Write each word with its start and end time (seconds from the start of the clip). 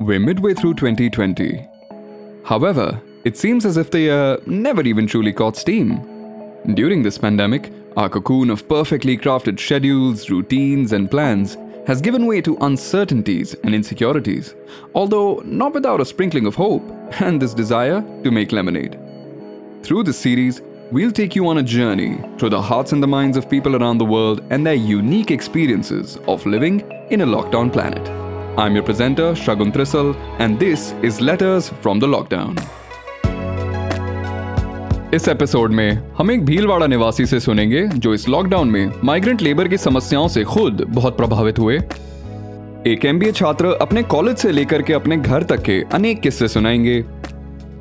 We're 0.00 0.18
midway 0.18 0.54
through 0.54 0.76
2020. 0.76 1.68
However, 2.42 2.98
it 3.24 3.36
seems 3.36 3.66
as 3.66 3.76
if 3.76 3.90
the 3.90 4.00
year 4.00 4.38
never 4.46 4.80
even 4.80 5.06
truly 5.06 5.30
caught 5.30 5.58
steam. 5.58 6.00
During 6.72 7.02
this 7.02 7.18
pandemic, 7.18 7.70
our 7.98 8.08
cocoon 8.08 8.48
of 8.48 8.66
perfectly 8.66 9.18
crafted 9.18 9.60
schedules, 9.60 10.30
routines, 10.30 10.92
and 10.92 11.10
plans 11.10 11.58
has 11.86 12.00
given 12.00 12.26
way 12.26 12.40
to 12.40 12.56
uncertainties 12.62 13.52
and 13.62 13.74
insecurities, 13.74 14.54
although 14.94 15.42
not 15.44 15.74
without 15.74 16.00
a 16.00 16.06
sprinkling 16.06 16.46
of 16.46 16.54
hope 16.54 16.82
and 17.20 17.42
this 17.42 17.52
desire 17.52 18.00
to 18.24 18.30
make 18.30 18.52
lemonade. 18.52 18.98
Through 19.82 20.04
this 20.04 20.18
series, 20.18 20.62
we'll 20.90 21.12
take 21.12 21.36
you 21.36 21.46
on 21.46 21.58
a 21.58 21.62
journey 21.62 22.18
through 22.38 22.50
the 22.50 22.62
hearts 22.62 22.92
and 22.92 23.02
the 23.02 23.06
minds 23.06 23.36
of 23.36 23.50
people 23.50 23.76
around 23.76 23.98
the 23.98 24.06
world 24.06 24.42
and 24.48 24.66
their 24.66 24.72
unique 24.72 25.30
experiences 25.30 26.16
of 26.26 26.46
living 26.46 26.90
in 27.10 27.20
a 27.20 27.26
lockdown 27.26 27.70
planet. 27.70 28.29
I'm 28.58 28.74
your 28.74 28.82
presenter, 28.82 29.34
Shagun 29.34 29.72
Trisal, 29.72 30.16
and 30.38 30.58
this 30.58 30.92
is 31.02 31.20
Letters 31.20 31.68
from 31.84 32.00
the 32.00 32.08
Lockdown. 32.08 32.60
इस 35.14 35.28
episode 35.28 35.72
में 35.72 36.02
हम 36.18 36.30
एक 36.30 36.44
भीलवाड़ा 36.44 36.86
निवासी 36.86 37.26
से 37.26 37.40
सुनेंगे 37.40 37.86
जो 37.86 38.14
इस 38.14 38.28
lockdown 38.28 38.68
में 38.68 38.92
माइग्रेंट 39.04 39.42
लेबर 39.42 39.68
की 39.68 39.76
समस्याओं 39.76 40.28
से 40.28 40.44
खुद 40.44 40.86
बहुत 40.88 41.16
प्रभावित 41.16 41.58
हुए। 41.58 41.76
एक 42.86 43.04
एमबीए 43.04 43.32
छात्र 43.32 43.66
अपने 43.66 44.02
कॉलेज 44.02 44.36
से 44.36 44.52
लेकर 44.52 44.82
के 44.82 44.92
अपने 44.92 45.16
घर 45.16 45.42
तक 45.42 45.62
के 45.62 45.82
अनेक 45.92 46.20
किस्से 46.20 46.48
सुनाएँगे। 46.48 47.04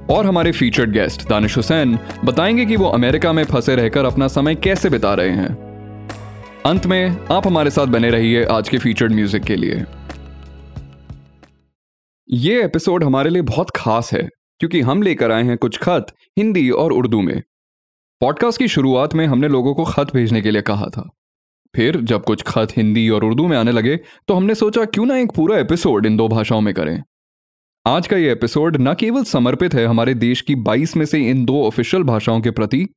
और 0.09 0.25
हमारे 0.25 0.51
फीचर्ड 0.51 0.91
गेस्ट 0.91 1.29
दानिश 1.29 1.57
हुसैन 1.57 1.99
बताएँगे 2.25 2.65
कि 2.65 2.75
वो 2.75 2.85
अमेरिका 2.85 3.33
में 3.33 3.43
फंसे 3.43 3.75
रहकर 3.75 4.05
अपना 4.05 4.27
समय 4.27 4.55
कैसे 4.55 4.89
बिता 4.89 5.13
रहे 5.13 5.29
हैं। 5.29 5.57
अंत 6.65 6.85
में 6.85 7.17
आप 7.31 7.47
हमारे 7.47 7.69
साथ 7.69 7.85
बने 7.85 8.09
रहिए 8.09 8.45
आज 8.45 8.69
के 8.69 8.77
फीचर्ड 8.77 9.11
म्यूज़िक 9.11 9.43
के 9.43 9.55
लिए। 9.55 9.85
ये 12.29 12.63
एपिसोड 12.63 13.03
हमारे 13.03 13.29
लिए 13.29 13.41
बहुत 13.41 13.69
खास 13.69 14.11
है, 14.13 14.21
क्योंकि 14.59 14.81
हम 14.81 15.01
लेकर 15.01 15.31
आए 15.31 15.43
हैं 15.43 15.57
कुछ 15.57 15.77
खत 15.77 16.07
हिंदी 16.37 16.69
और 16.69 16.91
उर्दू 16.91 17.21
में। 17.21 17.41
पॉडकास्ट 18.21 18.59
की 18.59 18.67
शुरुआत 18.67 19.15
में 19.15 19.25
हमने 19.27 19.47
लोगों 19.47 19.73
को 19.73 19.83
खत 19.83 20.11
भेजने 20.13 20.41
के 20.41 20.51
लिए 20.51 20.61
कहा 20.61 20.85
था। 20.85 21.09
फिर 21.75 21.97
जब 22.01 22.23
कुछ 22.23 22.41
खत 22.41 22.77
हिंदी 22.77 23.09
और 23.09 23.23
उर्दू 23.23 23.47
में 23.47 23.57
आने 23.57 23.71
लगे 23.71 23.99
तो 24.27 24.33
हमने 24.33 24.55
सोचा 24.55 24.85
क्यों 24.85 25.05
ना 25.05 25.17
एक 25.17 25.31
पूरा 25.31 25.57
एपिसोड 25.57 26.05
इन 26.05 26.17
दो 26.17 26.27
भाषाओं 26.27 26.61
में 26.61 26.73
करें। 26.73 27.01
आज 27.85 28.07
का 28.07 28.17
ये 28.17 28.31
एपिसोड 28.31 28.77
न 28.77 28.93
केवल 28.93 29.23
समर्पित 29.23 29.73
है 29.73 29.85
हमारे 29.85 30.13
देश 30.13 30.41
की 30.41 30.55
22 30.55 30.97
में 30.97 31.05
से 31.05 31.29
इन 31.29 31.45
दो 31.45 31.63
ऑफिशियल 31.63 32.03
भाषाओं 32.03 32.41
के 32.41 32.51
प्रति, 32.51 32.87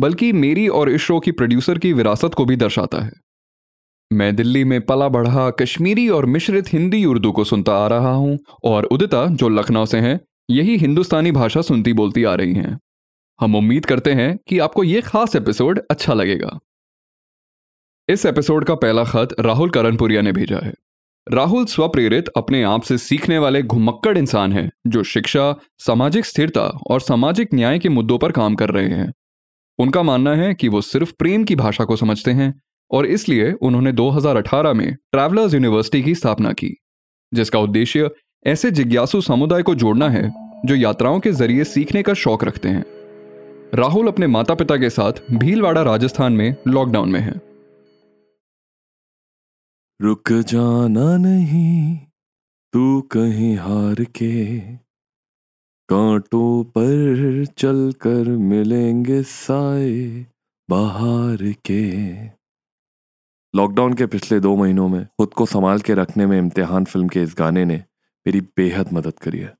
बल्कि 0.00 0.32
मेरी 0.32 0.68
और 0.68 0.90
इस 0.90 1.00
शो 1.00 1.20
की 1.20 1.32
प्रोड्यूसर 1.32 1.78
की 1.78 1.92
विरासत 1.92 2.34
को 2.34 2.44
भी 2.44 2.56
दर्शाता 2.56 3.04
है। 3.04 3.12
मैं 4.12 4.36
दिल्ली 4.36 4.64
में 4.64 4.80
पला 4.80 5.08
बढ़ा 5.08 5.50
कश्मीरी 5.50 6.08
और 6.08 6.26
मिश्रित 6.26 6.72
हिंदी 6.72 7.04
उर्दू 7.04 7.32
को 7.32 7.44
सुनता 7.44 7.72
आ 7.72 7.86
रहा 7.86 8.12
हूँ 8.12 8.38
और 8.64 8.84
उदिता, 8.84 9.26
जो 9.26 9.48
लखनऊ 9.48 9.86
से 9.86 9.98
हैं, 9.98 10.20
यही 10.50 10.76
हिंदुस्तानी 10.76 11.32
भाषा 11.32 11.62
सुनती 11.62 11.92
बोलती 11.92 12.24
आ 12.24 12.34
रही 12.34 12.54
हैं। 12.54 12.78
हम 13.40 13.54
उम्मीद 13.54 13.86
करते 13.86 14.12
हैं 14.12 14.38
कि 14.48 14.58
आपको 14.58 14.84
यह 14.84 15.00
खास 15.00 15.36
एपिसोड 15.36 15.80
अच्छा 15.90 16.14
लगेगा। 16.14 16.58
इस 18.08 18.26
एपिसोड 18.26 18.64
का 18.64 18.74
पहला 18.74 19.04
खत 19.04 19.28
राहुल 19.40 19.70
करणपुरिया 19.70 20.22
ने 20.22 20.32
भेजा 20.32 20.58
है। 20.58 20.74
राहुल 21.32 21.64
स्वप्रेरित 21.64 22.28
अपने 22.28 22.62
आप 22.62 22.82
से 22.82 22.98
सीखने 22.98 23.38
वाले 23.38 23.62
घुमक्कड़ 23.62 24.18
इंसान 24.18 24.52
हैं, 24.52 24.70
जो 24.86 25.02
शिक्षा, 25.02 25.56
सामाजिक 25.78 26.24
स्थिरता 26.24 26.62
और 26.62 27.00
सामाजिक 27.00 27.48
न्याय 27.54 27.78
के 27.78 27.88
मुद्दों 27.88 28.18
पर 28.18 28.32
काम 28.32 28.54
कर 28.54 28.70
रहे 28.70 28.88
हैं। 28.88 29.12
उनका 29.78 30.02
मानना 30.02 30.34
है 30.34 30.54
कि 30.54 30.68
वो 30.68 30.80
सिर्फ़ 30.80 31.12
प्रेम 31.18 31.44
की 31.44 31.56
भाषा 31.56 31.84
को 31.84 31.96
समझते 31.96 32.30
हैं 32.30 32.62
और 32.92 33.06
इसलिए 33.06 33.52
उन्होंने 33.52 33.92
2018 33.92 34.72
में 34.72 34.94
ट्रैवलर्स 34.94 35.54
यूनिवर्सिटी 35.54 36.02
की 36.02 36.14
स्थापना 36.14 36.52
की, 36.52 36.76
जिसका 37.34 37.58
उद्देश्य 37.58 38.10
ऐसे 38.46 38.70
जिज्ञासु 38.70 39.20
समुदाय 39.20 39.62
को 39.62 39.74
जोड़ना 39.74 40.08
है 40.08 40.32
जो 40.66 40.74
यात्राओं 40.74 41.20
के 41.20 41.32
ज़रिए 41.32 41.64
सीखने 41.64 42.02
का 42.02 42.14
शौक 42.14 42.44
रखते 42.44 42.68
हैं। 42.68 42.84
राहुल 43.74 44.08
अपने 44.08 44.26
माता 44.26 44.54
पिता 44.54 44.76
के 44.76 44.90
साथ 44.90 45.12
भीलवाड़ा, 45.30 45.82
राजस्थान 45.82 46.32
में 46.32 46.56
लॉकडाउन 46.68 47.08
में 47.08 47.20
है। 47.20 47.40
रुक 50.02 50.32
जाना 50.32 51.16
नहीं, 51.16 51.98
तू 52.72 53.00
कहीं 53.00 53.56
हार 53.56 54.04
के। 54.04 54.60
कांटों 55.88 56.64
पर 56.64 57.46
चलकर 57.58 58.24
मिलेंगे 58.24 59.22
साए 59.22 60.26
बाहर 60.70 61.52
के। 61.52 62.41
लॉकडाउन 63.54 63.94
के 63.94 64.06
पिछले 64.06 64.40
दो 64.40 64.56
महीनों 64.56 64.88
में 64.88 65.04
खुद 65.04 65.32
को 65.34 65.46
संभाल 65.46 65.80
के 65.80 65.94
रखने 65.94 66.26
में 66.26 66.38
इम्तिहान 66.38 66.84
फ़िल्म 66.84 67.08
के 67.08 67.22
इस 67.22 67.34
गाने 67.38 67.64
ने 67.64 67.74
मेरी 68.26 68.40
बेहद 68.40 68.92
मदद 68.92 69.18
करी 69.18 69.38
है। 69.38 69.54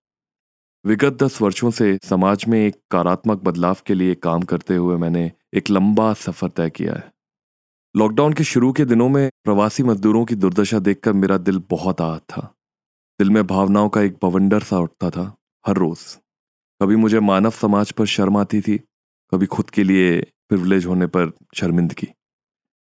विगत 0.84 1.12
दस 1.12 1.40
वर्षों 1.42 1.70
से 1.70 1.98
समाज 2.02 2.44
में 2.48 2.58
एक 2.58 2.76
कारात्मक 2.90 3.42
बदलाव 3.42 3.76
के 3.86 3.94
लिए 3.94 4.14
काम 4.14 4.42
करते 4.42 4.76
हुए 4.76 4.96
मैंने 4.96 5.32
एक 5.54 5.70
लंबा 5.70 6.12
सफ़र 6.14 6.48
तय 6.48 6.70
किया 6.70 6.94
है। 6.94 7.12
लॉकडाउन 7.96 8.32
के 8.32 8.44
शुरू 8.44 8.72
के 8.72 8.84
दिनों 8.84 9.08
में 9.08 9.30
प्रवासी 9.44 9.82
मजदूरों 9.82 10.24
की 10.24 10.34
दुर्दशा 10.34 10.78
देखकर 10.78 11.12
मेरा 11.12 11.38
दिल 11.38 11.62
बहुत 11.70 12.00
आहत 12.00 12.22
था। 12.22 12.54
दिल 13.20 13.30
में 13.30 13.46
भावनाओं 13.46 13.88
का 13.88 14.02
एक 14.02 14.16
बवंडर 14.22 14.60
सा 14.60 14.78
उठता 14.78 15.10
था, 15.10 15.36
हर 15.66 15.76
रोज। 15.76 15.98
कभी 16.80 16.96
मुझे 16.96 17.20
मानव 17.20 17.50
समाज 17.50 17.92
पर 17.92 18.06
शर्म 18.06 18.36
आती 18.36 18.60
थी, 18.60 18.78
कभी 19.32 19.46
खुद 19.46 19.70
के 19.70 19.84
लिए 19.84 20.20
प्रिविलेज 20.48 20.86
होने 20.86 21.06
पर 21.06 21.32
शर्मिंदगी। 21.54 22.08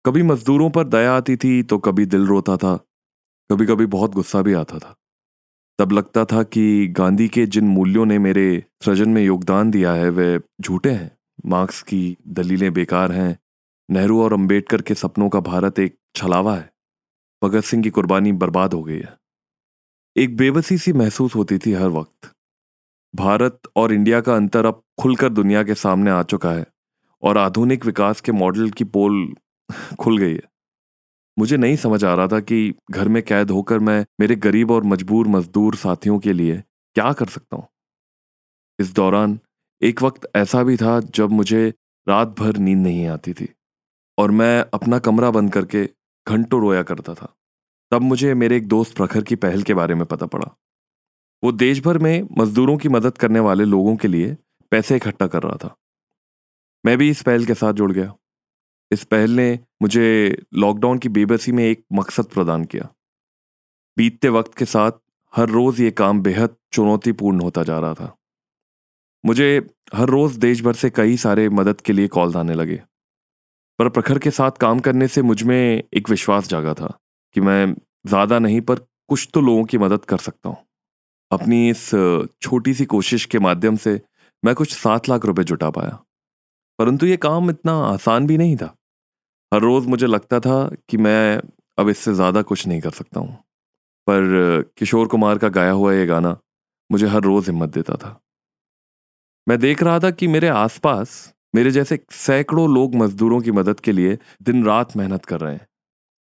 कभी 0.05 0.23
मजदूरों 0.23 0.71
पर 0.71 0.85
दया 0.85 1.13
आती 1.13 1.37
थी 1.37 1.63
तो 1.63 1.79
कभी 1.79 2.07
दिल 2.07 2.27
रोता 2.27 2.57
था 2.57 2.77
कभी 3.51 3.67
कभी 3.67 3.87
बहुत 3.87 4.13
गुस्सा 4.13 4.43
भी 4.43 4.53
आता 4.53 4.79
था। 4.79 4.97
तब 5.79 5.93
लगता 5.93 6.25
था 6.25 6.43
कि 6.43 6.89
गांधी 6.89 7.29
के 7.29 7.47
जिन 7.47 7.65
मूल्यों 7.65 8.07
ने 8.07 8.19
मेरे 8.19 8.65
सृजन 8.85 9.09
में 9.09 9.23
योगदान 9.23 9.71
दिया 9.71 9.93
है, 9.93 10.11
वे 10.11 10.41
झूठे 10.61 10.91
हैं। 10.91 11.19
मार्क्स 11.47 11.83
की 11.83 12.17
दलीलें 12.29 12.73
बेकार 12.73 13.13
हैं। 13.13 13.39
नेहरू 13.91 14.23
और 14.23 14.33
अंबेडकर 14.33 14.83
के 14.83 14.95
सपनों 14.95 15.29
का 15.29 15.41
भारत 15.41 15.79
एक 15.79 15.99
छलावा 16.15 16.57
है। 16.57 16.73
भगत 17.45 17.65
सिंह 17.65 17.83
की 17.83 17.91
कुर्बानी 17.91 18.33
बर्बाद 18.33 18.75
हो 18.75 18.83
गई 18.83 18.99
है। 18.99 19.19
एक 20.17 20.37
बेबसी 20.37 20.79
सी 20.79 20.93
महसूस 20.93 21.35
होती 21.35 21.59
थी 21.59 21.73
हर 21.73 21.89
वक्त। 21.89 22.33
भारत 23.15 23.61
और 23.77 23.93
इंडिया 23.93 24.21
का 24.21 24.37
अंतर 24.37 24.67
अब 24.67 24.83
खुलकर 25.01 25.29
दुनिया 25.29 25.63
के 25.63 25.75
सामने 25.75 26.11
आ 26.11 26.23
चुका 26.23 26.53
है 26.53 26.67
और 27.23 27.39
आधुनिक 27.39 27.87
विकास 27.87 28.21
के 28.21 28.33
मॉडल 28.33 28.71
की 28.71 28.85
पोल 28.85 29.35
खुल 29.99 30.19
गई 30.19 30.35
है। 30.35 30.43
मुझे 31.39 31.57
नहीं 31.57 31.77
समझ 31.77 32.05
आ 32.05 32.15
रहा 32.15 32.27
था 32.27 32.41
कि 32.41 32.75
घर 32.91 33.09
में 33.09 33.23
कैद 33.23 33.51
होकर 33.51 33.79
मैं 33.79 34.07
मेरे 34.21 34.37
गरीब 34.37 34.71
और 34.71 34.85
मजबूर 34.85 35.29
मजदूर 35.29 35.77
साथियों 35.77 36.19
के 36.19 36.33
लिए 36.33 36.63
क्या 36.95 37.13
कर 37.13 37.27
सकता 37.27 37.57
हूँ? 37.57 37.67
इस 38.81 38.95
दौरान 38.95 39.41
एक 39.83 40.03
वक्त 40.03 40.31
ऐसा 40.37 40.63
भी 40.63 40.77
था 40.77 41.01
जब 41.01 41.31
मुझे 41.31 41.75
रात 42.09 42.29
भर 42.29 42.57
नींद 42.57 42.79
नहीं 42.79 43.07
आती 43.07 43.33
थी 43.33 43.49
और 44.19 44.31
मैं 44.31 44.65
अपना 44.75 44.99
कमरा 44.99 45.31
बंद 45.31 45.53
करके 45.53 45.89
घंटों 46.29 46.61
रोया 46.61 46.83
करता 46.83 47.15
था। 47.15 47.37
तब 47.91 48.03
मुझे 48.03 48.35
मेरे 48.35 48.57
एक 48.57 48.69
दोस्त 48.69 48.97
प्रखर 48.97 49.23
की 49.23 49.35
पहल 49.35 49.63
के 49.63 49.75
बारे 49.75 49.95
में 49.95 50.05
पता 50.07 50.27
पड़ा। 50.27 50.57
वो 51.45 51.53
देश 51.53 51.81
भर 51.81 51.99
में 51.99 52.29
मजदूरों 52.39 52.77
की 52.77 52.89
मदद 52.89 53.19
करने 53.19 53.41
वाले 53.41 53.65
लोगों 53.65 53.97
के 53.97 54.09
लिए 54.09 54.37
पैसे 54.71 54.97
इकट्ठा 54.97 55.27
कर 55.27 55.43
रहा 55.43 55.57
था। 55.57 55.77
मैं 56.87 56.99
भी 56.99 57.11
इस 57.11 57.23
पहल 57.23 57.45
के 57.45 57.55
साथ 57.55 57.73
जुड़ 57.73 57.93
गया। 57.93 58.15
इस 58.91 59.05
पहल 59.05 59.31
ने 59.31 59.59
मुझे 59.83 60.37
लॉकडाउन 60.55 60.99
की 60.99 61.09
बेबसी 61.09 61.53
में 61.53 61.65
एक 61.65 61.85
मकसद 61.93 62.27
प्रदान 62.27 62.65
किया। 62.65 62.89
बीतते 63.97 64.29
वक्त 64.29 64.55
के 64.55 64.65
साथ 64.65 64.93
हर 65.33 65.49
रोज 65.49 65.81
ये 65.81 65.91
काम 65.93 66.21
बेहद 66.23 66.57
चुनौतीपूर्ण 66.73 67.41
होता 67.41 67.63
जा 67.63 67.79
रहा 67.79 67.95
था। 67.95 68.17
मुझे 69.25 69.49
हर 69.95 70.09
रोज 70.09 70.37
देश 70.39 70.63
भर 70.63 70.75
से 70.75 70.91
कई 70.91 71.17
सारे 71.19 71.49
मदद 71.51 71.81
के 71.81 71.93
लिए 71.93 72.09
कॉल 72.09 72.35
आने 72.37 72.55
लगे। 72.55 72.81
पर 73.79 73.89
प्रखर 73.89 74.19
के 74.19 74.31
साथ 74.31 74.59
काम 74.61 74.81
करने 74.81 75.09
से 75.09 75.23
मुझमें 75.23 75.83
एक 75.95 76.11
विश्वास 76.11 76.49
जागा 76.49 76.75
था 76.75 76.93
कि 77.37 77.41
मैं 77.41 77.75
ज़्यादा 78.07 78.39
नहीं 78.39 78.61
पर 78.61 78.79
कुछ 79.09 79.29
तो 79.35 79.41
लोगों 79.41 79.65
की 79.65 79.79
मदद 79.79 80.05
कर 80.05 80.19
सकता 80.19 80.49
हूँ। 80.49 80.57
अपनी 81.31 81.69
इस 81.71 81.89
छोटी 82.43 82.75
सी 82.75 82.85
कोशिश 82.87 83.25
के 83.25 83.39
माध्यम 83.39 83.77
से 83.77 84.01
मैं 84.43 84.55
कुछ 84.55 84.75
सात 84.75 85.09
लाख 85.09 85.25
रुपए 85.27 85.45
जुटा 85.45 85.71
पाया। 85.71 85.99
परंतु 86.79 87.07
ये 87.07 87.17
काम 87.19 87.51
इतना 87.51 87.73
आसान 87.85 88.27
भी 88.27 88.37
नहीं 88.39 88.57
था। 88.57 88.75
हर 89.53 89.61
रोज़ 89.61 89.87
मुझे 89.89 90.07
लगता 90.07 90.39
था 90.41 90.59
कि 90.89 90.97
मैं 90.97 91.41
अब 91.79 91.89
इससे 91.89 92.13
ज़्यादा 92.15 92.43
कुछ 92.43 92.67
नहीं 92.67 92.81
कर 92.81 92.91
सकता 92.91 93.21
हूँ। 93.21 93.33
पर 94.07 94.63
किशोर 94.79 95.07
कुमार 95.09 95.39
का 95.39 95.49
गाया 95.49 95.71
हुआ 95.73 95.93
ये 95.93 96.07
गाना 96.07 96.37
मुझे 96.91 97.07
हर 97.07 97.23
रोज़ 97.23 97.51
हिम्मत 97.51 97.69
देता 97.69 97.95
था। 97.95 98.21
मैं 99.47 99.59
देख 99.59 99.83
रहा 99.83 99.99
था 100.01 100.11
कि 100.11 100.27
मेरे 100.27 100.49
आसपास, 100.49 101.33
मेरे 101.55 101.71
जैसे 101.71 101.99
सैकड़ों 102.13 102.69
लोग 102.75 102.95
मजदूरों 102.95 103.41
की 103.41 103.51
मदद 103.53 103.81
के 103.81 103.93
लिए 103.93 104.19
दिन 104.43 104.65
रात 104.65 104.97
मेहनत 104.97 105.25
कर 105.25 105.41
रहे 105.41 105.55
हैं। 105.55 105.67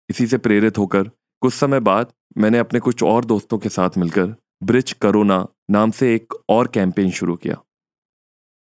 इसी 0.08 0.26
से 0.26 0.38
प्रेरित 0.38 0.78
होकर 0.78 1.10
कुछ 1.42 1.54
समय 1.54 1.80
बाद 1.80 2.12
मैंने 2.38 2.58
अपने 2.58 2.80
कुछ 2.80 3.02
और 3.02 3.24
दोस्तों 3.24 3.58
के 3.58 3.68
साथ 3.68 3.98
मिलकर 3.98 4.34
ब्रिज 4.64 4.92
करोना 5.02 5.46
नाम 5.70 5.90
से 5.90 6.14
एक 6.14 6.34
और 6.48 6.66
कैंपेन 6.68 7.10
शुरू 7.10 7.36
किया। 7.36 7.60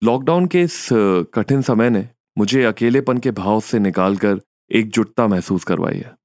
लॉकडाउन 0.03 0.47
के 0.47 0.63
इस 0.63 0.89
कठिन 1.35 1.63
समय 1.63 1.91
ने 1.91 2.09
मुझे 2.37 2.63
अकेलेपन 2.65 3.19
के 3.19 3.31
भाव 3.33 3.61
से 3.61 3.79
निकालकर 3.79 4.41
एकजुटता 4.71 5.27
महसूस 5.27 5.65
करवाई 5.65 5.97
है। 5.97 6.17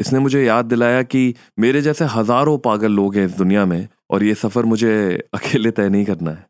इसने 0.00 0.18
मुझे 0.18 0.44
याद 0.44 0.64
दिलाया 0.64 1.02
कि 1.02 1.34
मेरे 1.58 1.82
जैसे 1.82 2.04
हज़ारों 2.04 2.58
पागल 2.58 2.92
लोग 2.92 3.16
हैं 3.16 3.26
इस 3.26 3.32
दुनिया 3.32 3.66
में 3.66 3.88
और 4.10 4.22
ये 4.22 4.34
सफ़र 4.34 4.64
मुझे 4.64 5.22
अकेले 5.34 5.70
तय 5.70 5.88
नहीं 5.88 6.04
करना 6.04 6.30
है। 6.30 6.46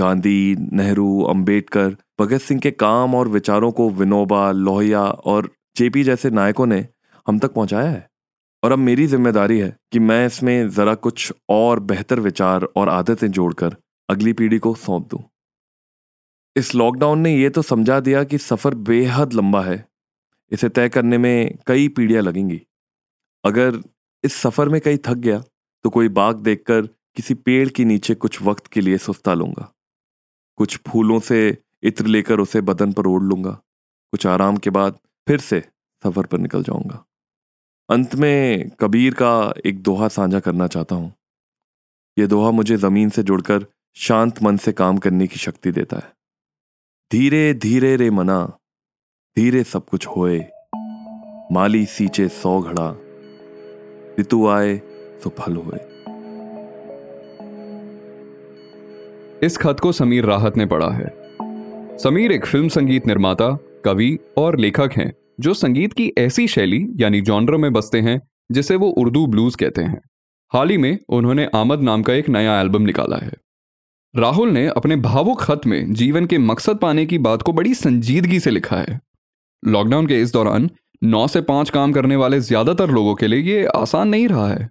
गांधी, 0.00 0.56
नेहरू, 0.72 1.22
अंबेडकर, 1.22 1.96
भगत 2.20 2.40
सिंह 2.40 2.60
के 2.60 2.70
काम 2.70 3.14
और 3.14 3.28
विचारों 3.28 3.72
को 3.72 3.90
विनोबा, 3.90 4.52
लोहिया 4.52 5.02
और 5.02 5.50
जेपी 5.76 6.04
जैसे 6.04 6.30
नायकों 6.30 6.66
ने 6.66 6.88
हम 7.28 7.38
तक 7.38 7.52
पहुँचाया 7.52 7.90
है। 7.90 8.08
और 8.64 8.72
अब 8.72 8.78
मेरी 8.78 9.06
ज़िम्मेदारी 9.06 9.58
है 9.58 9.76
कि 9.92 9.98
मैं 9.98 10.26
इसमें 10.26 10.70
जरा 10.70 10.94
कुछ 10.94 11.32
और 11.50 11.80
बेहतर 11.80 12.20
विचार 12.20 12.64
और 12.64 12.88
आदतें 12.88 13.30
जोड़कर 13.30 13.76
अगली 14.10 14.32
पीढ़ी 14.32 14.58
को 14.58 14.74
सौंप 14.74 15.08
दूँ। 15.08 15.22
इस 16.56 16.74
लॉकडाउन 16.74 17.20
ने 17.20 17.36
यह 17.36 17.48
तो 17.48 17.62
समझा 17.62 18.00
दिया 18.00 18.24
कि 18.24 18.38
सफ़र 18.38 18.74
बेहद 18.74 19.32
लंबा 19.32 19.62
है 19.62 19.87
इसे 20.52 20.68
तय 20.68 20.88
करने 20.88 21.18
में 21.18 21.58
कई 21.66 21.88
पीढ़ियाँ 21.88 22.22
लगेंगी। 22.22 22.60
अगर 23.44 23.80
इस 24.24 24.34
सफ़र 24.34 24.68
में 24.68 24.80
कहीं 24.80 24.98
थक 24.98 25.16
गया 25.16 25.42
तो 25.84 25.90
कोई 25.90 26.08
बाग 26.10 26.36
देखकर 26.36 26.86
किसी 27.16 27.34
पेड़ 27.34 27.68
के 27.68 27.84
नीचे 27.84 28.14
कुछ 28.14 28.40
वक्त 28.42 28.66
के 28.66 28.80
लिए 28.80 28.98
सुस्ता 28.98 29.34
लूँगा। 29.34 29.72
कुछ 30.58 30.78
फूलों 30.88 31.18
से 31.20 31.58
इत्र 31.82 32.06
लेकर 32.06 32.40
उसे 32.40 32.60
बदन 32.60 32.92
पर 32.92 33.06
ओढ़ 33.06 33.22
लूँगा। 33.22 33.50
कुछ 34.12 34.26
आराम 34.26 34.56
के 34.56 34.70
बाद 34.70 34.98
फिर 35.26 35.40
से 35.40 35.60
सफ़र 36.02 36.26
पर 36.26 36.38
निकल 36.38 36.62
जाऊँगा। 36.62 37.04
अंत 37.88 38.14
में 38.14 38.70
कबीर 38.80 39.14
का 39.14 39.52
एक 39.66 39.82
दोहा 39.82 40.08
साझा 40.08 40.40
करना 40.40 40.66
चाहता 40.66 40.94
हूँ। 40.94 41.12
यह 42.16 42.26
दोहा 42.26 42.50
मुझे 42.50 42.76
ज़मीन 42.76 43.10
से 43.10 43.22
जुड़कर 43.22 43.66
शांत 43.96 44.42
मन 44.42 44.56
से 44.56 44.72
काम 44.72 44.98
करने 44.98 45.26
की 45.26 45.36
शक्ति 45.36 45.72
देता 45.72 45.96
है। 45.96 46.12
धीरे 47.10 47.52
धीरे 47.54 47.94
रे 47.96 48.10
मना 48.10 48.40
धीरे 49.38 49.62
सब 49.64 49.84
कुछ 49.84 50.06
होए, 50.06 50.38
माली 51.52 51.84
सींचे 51.86 52.28
सौ 52.28 52.60
घड़ा, 52.60 52.96
ऋतु 54.20 54.48
आए 54.48 54.74
तो 55.22 55.30
फल 55.30 55.56
हुए। 55.56 55.78
इस 59.46 59.56
खत 59.56 59.80
को 59.80 59.92
समीर 59.92 60.24
राहत 60.24 60.56
ने 60.56 60.66
पढ़ा 60.66 60.90
है। 60.90 61.12
समीर 61.98 62.32
एक 62.32 62.46
फ़िल्म 62.46 62.68
संगीत 62.68 63.06
निर्माता, 63.06 63.50
कवि 63.84 64.18
और 64.38 64.58
लेखक 64.58 64.90
हैं, 64.92 65.12
जो 65.40 65.54
संगीत 65.54 65.92
की 65.92 66.12
ऐसी 66.18 66.48
शैली, 66.48 66.86
यानी 66.96 67.20
जॉनर 67.20 67.56
में 67.56 67.72
बसते 67.72 68.00
हैं, 68.00 68.20
जिसे 68.52 68.76
वो 68.76 68.88
उर्दू 68.88 69.26
ब्लूज 69.26 69.54
कहते 69.54 69.82
हैं। 69.82 70.00
हाल 70.52 70.70
ही 70.70 70.78
में 70.78 70.98
उन्होंने 71.08 71.48
आमद 71.54 71.80
नाम 71.80 72.02
का 72.02 72.14
एक 72.14 72.28
नया 72.28 72.60
एल्बम 72.60 72.82
निकाला 72.82 73.16
है। 73.16 73.32
राहुल 74.14 74.50
ने 74.50 74.66
अपने 74.66 74.96
भावुक 74.96 75.42
खत 75.42 75.60
में 75.66 75.92
जीवन 75.94 76.26
के 76.26 76.38
मकसद 76.38 76.78
पाने 76.78 77.06
की 77.06 77.18
बात 77.18 77.42
को 77.42 77.52
बड़ी 77.52 77.74
संजीदगी 77.74 78.40
से 78.40 78.50
लिखा 78.50 78.76
है। 78.76 79.07
लॉकडाउन 79.62 80.06
के 80.06 80.20
इस 80.22 80.32
दौरान 80.32 80.70
नौ 81.02 81.26
से 81.28 81.40
पाँच 81.42 81.70
काम 81.70 81.92
करने 81.92 82.16
वाले 82.16 82.40
ज़्यादातर 82.40 82.90
लोगों 82.90 83.14
के 83.14 83.26
लिए 83.26 83.40
ये 83.42 83.64
आसान 83.66 84.08
नहीं 84.08 84.28
रहा 84.28 84.48
है। 84.48 84.68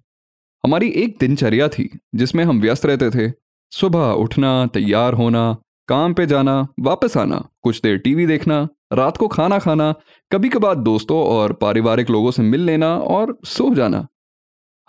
हमारी 0.63 0.89
एक 0.93 1.15
दिनचर्या 1.19 1.67
थी, 1.69 1.89
जिसमें 2.15 2.43
हम 2.43 2.59
व्यस्त 2.61 2.85
रहते 2.85 3.09
थे। 3.09 3.31
सुबह 3.71 4.11
उठना, 4.13 4.65
तैयार 4.67 5.13
होना, 5.13 5.55
काम 5.89 6.13
पे 6.13 6.25
जाना, 6.25 6.67
वापस 6.79 7.17
आना, 7.17 7.43
कुछ 7.63 7.81
देर 7.81 7.97
टीवी 7.97 8.25
देखना, 8.27 8.67
रात 8.93 9.17
को 9.17 9.27
खाना 9.27 9.59
खाना 9.59 9.93
कभी 10.31 10.49
कभार 10.49 10.75
दोस्तों 10.77 11.23
और 11.25 11.53
पारिवारिक 11.53 12.09
लोगों 12.09 12.31
से 12.31 12.43
मिल 12.43 12.61
लेना 12.61 12.95
और 12.97 13.37
सो 13.45 13.73
जाना। 13.75 14.07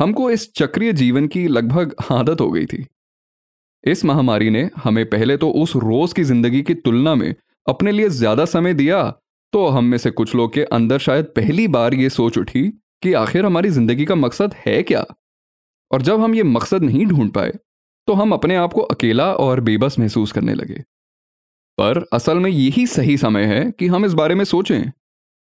हमको 0.01 0.31
इस 0.31 0.53
चक्रीय 0.55 0.93
जीवन 0.93 1.27
की 1.27 1.47
लगभग 1.49 1.95
आदत 2.13 2.41
हो 2.41 2.51
गई 2.51 2.67
थी। 2.67 2.87
इस 3.85 4.05
महामारी 4.05 4.51
ने 4.51 4.69
हमें 4.77 5.05
पहले 5.07 5.37
तो 5.37 5.51
उस 5.53 5.75
रोज 5.77 6.13
की 6.13 6.25
ज़िंदगी 6.25 6.63
की 6.63 6.75
तुलना 6.77 7.15
में 7.15 7.35
अपने 7.67 7.93
लिए 7.93 8.09
ज़्यादा 8.11 8.45
समय 8.45 8.75
दिया 8.75 9.03
तो 9.53 9.67
हम 9.67 9.85
में 9.85 9.97
से 9.99 10.11
कुछ 10.11 10.35
लोग 10.35 10.53
के 10.55 10.65
अंदर 10.65 10.99
शायद 10.99 11.25
पहली 11.37 11.67
बार 11.69 11.95
ये 11.95 12.09
सोच 12.11 12.39
उठी 12.39 12.63
कि 13.03 13.13
आखिर 13.13 13.47
हमारी 13.47 13.69
ज़िंदगी 13.69 14.05
का 14.05 14.15
मकसद 14.15 14.55
है 14.67 14.83
क्या? 14.83 15.05
और 15.91 16.03
जब 16.03 16.21
हम 16.21 16.35
ये 16.35 16.43
मकसद 16.43 16.83
नहीं 16.83 17.07
ढूंढ 17.07 17.31
पाए 17.33 17.53
तो 18.09 18.13
हम 18.13 18.33
अपने 18.33 18.57
आप 18.57 18.73
को 18.73 18.81
अकेला 18.83 19.33
और 19.35 19.61
बेबस 19.61 19.99
महसूस 19.99 20.33
करने 20.33 20.55
लगे। 20.55 20.83
पर 21.79 22.05
असल 22.13 22.39
में 22.39 22.51
यही 22.51 22.87
सही 22.87 23.17
समय 23.17 23.45
है 23.45 23.71
कि 23.71 23.87
हम 23.87 24.05
इस 24.05 24.13
बारे 24.13 24.35
में 24.35 24.45
सोचें। 24.45 24.91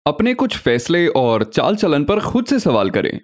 अपने 0.06 0.34
कुछ 0.34 0.56
फैसले 0.58 1.06
और 1.08 1.44
चाल 1.44 1.76
चलन 1.76 2.04
पर 2.04 2.20
खुद 2.20 2.46
से 2.46 2.58
सवाल 2.60 2.90
करें। 2.90 3.18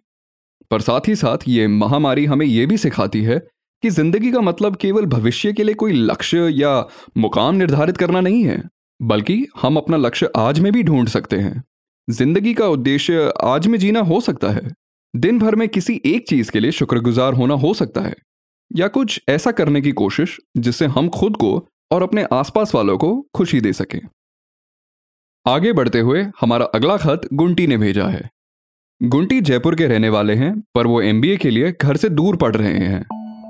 पर 0.70 0.80
साथ 0.80 1.08
ही 1.08 1.14
साथ 1.16 1.48
ये 1.48 1.66
महामारी 1.68 2.24
हमें 2.24 2.46
यह 2.46 2.66
भी 2.66 2.76
सिखाती 2.78 3.22
है 3.22 3.38
कि 3.82 3.90
ज़िंदगी 3.90 4.32
का 4.32 4.40
मतलब 4.40 4.76
केवल 4.76 5.06
भविष्य 5.06 5.52
के 5.52 5.64
लिए 5.64 5.74
कोई 5.74 5.92
लक्ष्य 5.92 6.48
या 6.52 6.78
मुकाम 7.16 7.54
निर्धारित 7.54 7.96
करना 7.96 8.20
नहीं 8.20 8.44
है। 8.44 8.62
बल्कि 9.02 9.46
हम 9.62 9.76
अपना 9.76 9.96
लक्ष्य 9.96 10.30
आज 10.36 10.60
में 10.60 10.72
भी 10.72 10.82
ढूंढ 10.82 11.08
सकते 11.08 11.36
हैं। 11.36 11.64
ज़िंदगी 12.10 12.54
का 12.54 12.66
उद्देश्य 12.66 13.32
आज 13.40 13.66
में 13.66 13.78
जीना 13.78 14.00
हो 14.00 14.20
सकता 14.20 14.50
है। 14.50 14.72
दिन 15.16 15.38
भर 15.38 15.54
में 15.54 15.68
किसी 15.68 16.02
एक 16.06 16.28
चीज़ 16.28 16.50
के 16.50 16.60
लिए 16.60 16.70
शुक्रगुजार 16.70 17.32
होना 17.32 17.54
हो 17.54 17.74
सकता 17.74 18.00
है। 18.00 18.14
या 18.76 18.88
कुछ 18.88 19.22
ऐसा 19.28 19.50
करने 19.50 19.80
की 19.80 19.92
कोशिश 19.92 20.40
जिससे 20.56 20.86
हम 20.86 21.08
खुद 21.08 21.36
को 21.36 21.68
और 21.92 22.02
अपने 22.02 22.26
आसपास 22.32 22.74
वालों 22.74 22.98
को 22.98 23.26
खुशी 23.34 23.60
दे 23.60 23.72
सकें। 23.72 24.00
आगे 25.46 25.72
बढ़ते 25.72 26.00
हुए 26.00 26.26
हमारा 26.40 26.64
अगला 26.64 26.96
खत 26.96 27.28
गुंटी 27.32 27.66
ने 27.66 27.76
भेजा 27.76 28.06
है। 28.06 28.30
गुंटी 29.02 29.40
जयपुर 29.40 29.76
के 29.76 29.86
रहने 29.86 30.08
वाले 30.08 30.34
हैं, 30.34 30.62
पर 30.74 30.86
वो 30.86 31.02
एमबीए 31.02 31.36
के 31.36 31.50
लिए 31.50 31.74
घर 31.82 31.96
से 31.96 32.08
दूर 32.08 32.36
पढ़ 32.36 32.56
रहे 32.56 32.78
हैं। 32.78 33.06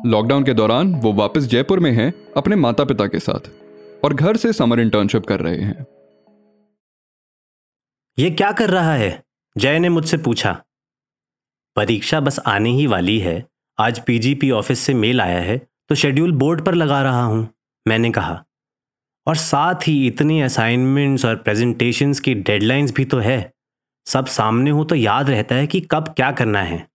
लॉकडाउन 0.06 0.44
के 0.44 0.54
दौरान 0.54 0.94
वो 0.94 1.12
वापस 1.12 1.42
जयपुर 1.42 1.80
में 1.80 1.92
हैं 1.92 2.14
अपने 2.36 2.56
माता 2.56 2.84
पिता 2.84 3.06
के 3.06 3.18
साथ। 3.18 3.61
और 4.02 4.14
घर 4.14 4.36
से 4.36 4.52
समर 4.52 4.80
इंटर्नशिप 4.80 5.26
कर 5.26 5.40
रहे 5.40 5.60
हैं। 5.60 5.86
ये 8.18 8.30
क्या 8.30 8.50
कर 8.52 8.70
रहा 8.70 8.94
है? 8.94 9.22
जय 9.56 9.78
ने 9.78 9.88
मुझसे 9.88 10.16
पूछा। 10.18 10.52
परीक्षा 11.76 12.20
बस 12.20 12.38
आने 12.38 12.70
ही 12.70 12.86
वाली 12.86 13.18
है। 13.18 13.44
आज 13.78 13.98
पीजीपी 13.98 14.50
ऑफ़िस 14.50 14.78
से 14.78 14.94
मेल 14.94 15.20
आया 15.20 15.40
है 15.40 15.56
तो 15.90 15.94
शेड्यूल 15.94 16.32
बोर्ड 16.32 16.64
पर 16.64 16.74
लगा 16.74 17.00
रहा 17.02 17.22
हूँ, 17.22 17.48
मैंने 17.86 18.10
कहा। 18.10 18.42
और 19.26 19.36
साथ 19.36 19.86
ही 19.86 20.06
इतनी 20.06 20.40
असाइनमेंट्स 20.40 21.24
और 21.24 21.36
प्रेजेंटेशंस 21.36 22.20
की 22.20 22.34
डेडलाइंस 22.34 22.92
भी 22.92 23.04
तो 23.04 23.18
है। 23.18 23.52
सब 24.06 24.26
सामने 24.26 24.70
हो 24.70 24.84
तो 24.84 24.94
याद 24.94 25.30
रहता 25.30 25.54
है 25.54 25.66
कि 25.66 25.80
कब 25.90 26.08
क्या 26.08 26.30
करना 26.32 26.62
है। 26.62 26.86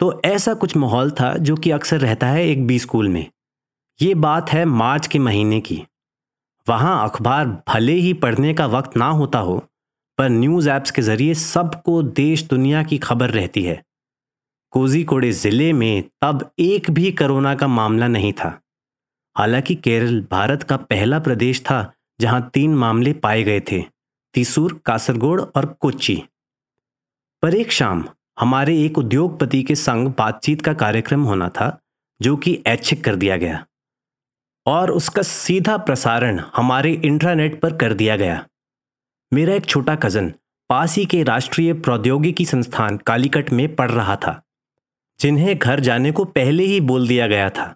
तो 0.00 0.20
ऐसा 0.24 0.54
कुछ 0.54 0.76
माहौल 0.76 1.10
था 1.10 1.32
जो 1.38 1.56
कि 1.56 1.70
अक्सर 1.70 2.00
रहता 2.00 2.26
है 2.26 2.46
एक 2.46 2.66
बी 2.66 2.78
स्कूल 2.78 3.08
में। 3.08 3.24
ये 4.00 4.14
बात 4.16 4.50
है 4.50 4.64
मार्च 4.64 5.06
के 5.06 5.18
महीने 5.18 5.60
की। 5.60 5.82
वहाँ 6.68 7.08
अखबार 7.08 7.46
भले 7.68 7.92
ही 7.92 8.12
पढ़ने 8.12 8.54
का 8.54 8.66
वक्त 8.66 8.96
ना 8.96 9.08
होता 9.08 9.38
हो, 9.38 9.58
पर 10.18 10.28
न्यूज़ 10.28 10.70
ऐप्स 10.70 10.90
के 10.90 11.02
ज़रिए 11.02 11.34
सबको 11.34 12.02
देश 12.02 12.42
दुनिया 12.42 12.82
की 12.82 12.98
खबर 12.98 13.30
रहती 13.30 13.62
है। 13.62 13.82
कोजीकोड़े 14.70 15.32
ज़िले 15.32 15.72
में 15.72 16.02
तब 16.22 16.50
एक 16.58 16.90
भी 16.90 17.12
कोरोना 17.12 17.54
का 17.54 17.66
मामला 17.66 18.08
नहीं 18.08 18.32
था। 18.32 18.60
हालाँकि 19.36 19.74
केरल 19.74 20.20
भारत 20.30 20.62
का 20.62 20.76
पहला 20.76 21.18
प्रदेश 21.18 21.60
था 21.60 21.92
जहाँ 22.20 22.50
तीन 22.54 22.74
मामले 22.74 23.12
पाए 23.12 23.42
गए 23.42 23.60
थे, 23.60 23.84
तीसूर, 24.34 24.80
कासरगोड 24.84 25.40
और 25.40 25.66
कोच्चि। 25.80 26.22
पर 27.42 27.54
एक 27.54 27.72
शाम 27.72 28.04
हमारे 28.40 28.82
एक 28.84 28.98
उद्योगपति 28.98 29.62
के 29.62 29.74
संग 29.74 30.08
बातचीत 30.08 30.62
का 30.62 30.72
कार्यक्रम 30.74 31.22
होना 31.22 31.48
था, 31.48 31.78
जो 32.22 32.36
कि 32.36 32.62
ऐच्छिक 32.66 33.04
कर 33.04 33.16
दिया 33.16 33.36
गया। 33.36 33.66
और 34.66 34.90
उसका 34.90 35.22
सीधा 35.22 35.76
प्रसारण 35.76 36.40
हमारे 36.56 36.92
इंट्रानेट 36.94 37.60
पर 37.60 37.76
कर 37.76 37.94
दिया 37.94 38.16
गया। 38.16 38.44
मेरा 39.32 39.54
एक 39.54 39.66
छोटा 39.66 39.94
कज़न 39.94 40.32
पास 40.70 40.96
ही 40.96 41.04
के 41.06 41.22
राष्ट्रीय 41.22 41.72
प्रौद्योगिकी 41.72 42.44
संस्थान 42.44 42.96
कालीकट 42.96 43.50
में 43.52 43.74
पढ़ 43.76 43.90
रहा 43.90 44.16
था, 44.16 44.40
जिन्हें 45.18 45.56
घर 45.58 45.80
जाने 45.80 46.12
को 46.12 46.24
पहले 46.24 46.64
ही 46.64 46.80
बोल 46.80 47.08
दिया 47.08 47.26
गया 47.26 47.48
था। 47.50 47.74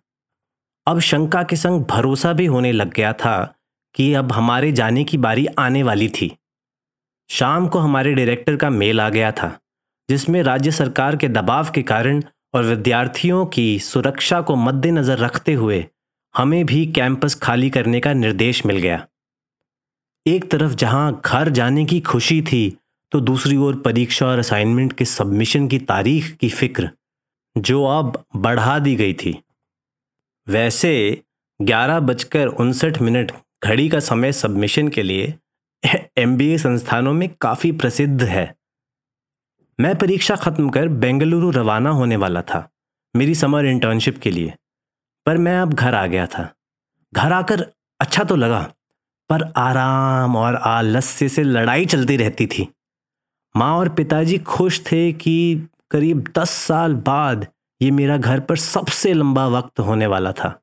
अब 0.87 0.99
शंका 1.01 1.43
के 1.43 1.57
संग 1.57 1.85
भरोसा 1.85 2.33
भी 2.33 2.47
होने 2.47 2.73
लग 2.73 2.93
गया 2.95 3.13
था 3.13 3.55
कि 3.95 4.13
अब 4.15 4.33
हमारे 4.33 4.73
जाने 4.73 5.05
की 5.05 5.19
बारी 5.19 5.47
आने 5.59 5.83
वाली 5.83 6.09
थी। 6.09 6.37
शाम 7.31 7.69
को 7.69 7.79
हमारे 7.79 8.15
डायरेक्टर 8.15 8.57
का 8.57 8.71
मेल 8.71 9.01
आ 9.01 9.09
गया 9.09 9.31
था, 9.33 9.59
जिसमें 10.09 10.43
राज्य 10.43 10.71
सरकार 10.71 11.17
के 11.17 11.29
दबाव 11.29 11.71
के 11.71 11.83
कारण 11.83 12.23
और 12.55 12.65
विद्यार्थियों 12.65 13.45
की 13.47 13.79
सुरक्षा 13.79 14.41
को 14.41 14.57
मद्देनजर 14.57 15.19
रखते 15.19 15.55
हुए 15.55 15.87
हमें 16.37 16.65
भी 16.67 16.87
कैंपस 16.87 17.35
खाली 17.35 17.71
करने 17.71 18.01
का 18.01 18.13
निर्देश 18.13 18.65
मिल 18.67 18.77
गया। 18.77 19.07
एक 20.27 20.51
तरफ़ 20.51 20.75
जहाँ 20.75 21.21
घर 21.25 21.49
जाने 21.49 21.85
की 21.85 22.01
खुशी 22.01 22.43
थी 22.43 22.77
तो 23.13 23.21
दूसरी 23.21 23.57
ओर 23.57 23.77
परीक्षा 23.77 24.27
और 24.27 24.39
असाइनमेंट 24.39 24.93
के 24.93 25.05
सबमिशन 25.05 25.69
की 25.69 25.79
तारीख 25.79 26.31
की 26.33 26.49
फ़िक्र, 26.49 26.91
जो 27.59 27.85
अब 27.85 28.25
बढ़ा 28.37 28.79
दी 28.79 28.95
गई 28.97 29.15
थी। 29.15 29.43
वैसे, 30.49 31.23
ग्यारह 31.63 32.01
बजकर 32.01 32.47
उनसठ 32.47 33.01
मिनट 33.03 33.33
घड़ी 33.65 33.89
का 33.89 34.01
समय 34.01 34.33
सबमिशन 34.33 34.89
के 34.89 35.03
लिए 35.03 35.35
एमबीए 36.19 36.59
संस्थानों 36.59 37.13
में 37.13 37.29
काफ़ी 37.41 37.73
प्रसिद्ध 37.73 38.23
है। 38.23 38.55
मैं 39.81 39.95
परीक्षा 39.99 40.37
खत्म 40.37 40.69
कर 40.69 40.89
बेंगलुरु 40.89 41.51
रवाना 41.51 41.91
होने 41.91 42.17
वाला 42.17 42.43
था, 42.43 42.69
मेरी 43.17 43.35
समर 43.35 43.65
इंटर्नशिप 43.65 44.19
के 44.19 44.31
लिए। 44.31 44.55
पर 45.27 45.39
मैं 45.39 45.59
अब 45.59 45.73
घर 45.75 45.95
आ 45.95 46.07
गया 46.07 46.27
था। 46.27 46.49
घर 47.12 47.33
आकर 47.33 47.67
अच्छा 48.00 48.25
तो 48.25 48.37
लगा, 48.37 48.61
पर 49.31 49.43
आराम 49.57 50.37
और 50.37 50.55
आलस्य 50.57 51.29
से 51.29 51.43
लड़ाई 51.43 51.87
चलती 51.87 52.17
रहती 52.17 52.47
थी। 52.47 52.69
माँ 53.55 53.73
और 53.79 53.89
पिताजी 53.89 54.39
खुश 54.39 54.81
थे 54.83 55.12
कि 55.12 55.69
करीब 55.91 56.25
दस 56.39 56.50
साल 56.50 56.95
बाद 56.95 57.47
ये 57.81 57.91
मेरा 57.91 58.17
घर 58.17 58.41
पर 58.41 58.57
सबसे 58.57 59.12
लंबा 59.12 59.47
वक्त 59.49 59.81
होने 59.81 60.07
वाला 60.07 60.33
था। 60.33 60.55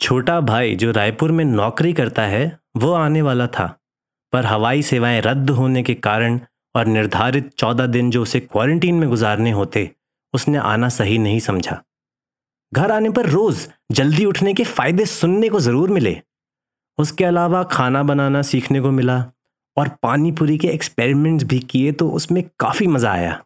छोटा 0.00 0.40
भाई 0.40 0.74
जो 0.76 0.90
रायपुर 0.90 1.32
में 1.32 1.44
नौकरी 1.44 1.92
करता 1.92 2.22
है, 2.22 2.58
वो 2.76 2.92
आने 2.92 3.22
वाला 3.22 3.46
था, 3.46 3.66
पर 4.32 4.46
हवाई 4.46 4.82
सेवाएँ 4.82 5.20
रद्द 5.20 5.50
होने 5.50 5.82
के 5.82 5.94
कारण 5.94 6.40
और 6.74 6.86
निर्धारित 6.86 7.50
चौदह 7.54 7.86
दिन 7.86 8.10
जो 8.10 8.22
उसे 8.22 8.40
क्वारंटीन 8.40 8.94
में 8.94 9.08
गुजारने 9.08 9.50
होते, 9.50 9.90
उसने 10.34 10.58
आना 10.58 10.88
सही 10.88 11.18
नहीं 11.18 11.40
समझा। 11.40 11.80
घर 12.72 12.90
आने 12.92 13.10
पर 13.10 13.26
रोज 13.26 13.66
जल्दी 13.92 14.24
उठने 14.24 14.52
के 14.54 14.64
फ़ायदे 14.64 15.04
सुनने 15.04 15.48
को 15.48 15.60
ज़रूर 15.60 15.90
मिले। 15.90 16.16
उसके 16.98 17.24
अलावा 17.24 17.62
खाना 17.62 18.02
बनाना 18.02 18.42
सीखने 18.42 18.80
को 18.80 18.90
मिला 18.90 19.18
और 19.76 19.88
पानी 20.02 20.30
पूरी 20.32 20.58
के 20.58 20.68
एक्सपेरिमेंट्स 20.68 21.44
भी 21.44 21.58
किए 21.60 21.92
तो 21.92 22.08
उसमें 22.10 22.42
काफ़ी 22.60 22.86
मज़ा 22.86 23.12
आया। 23.12 23.42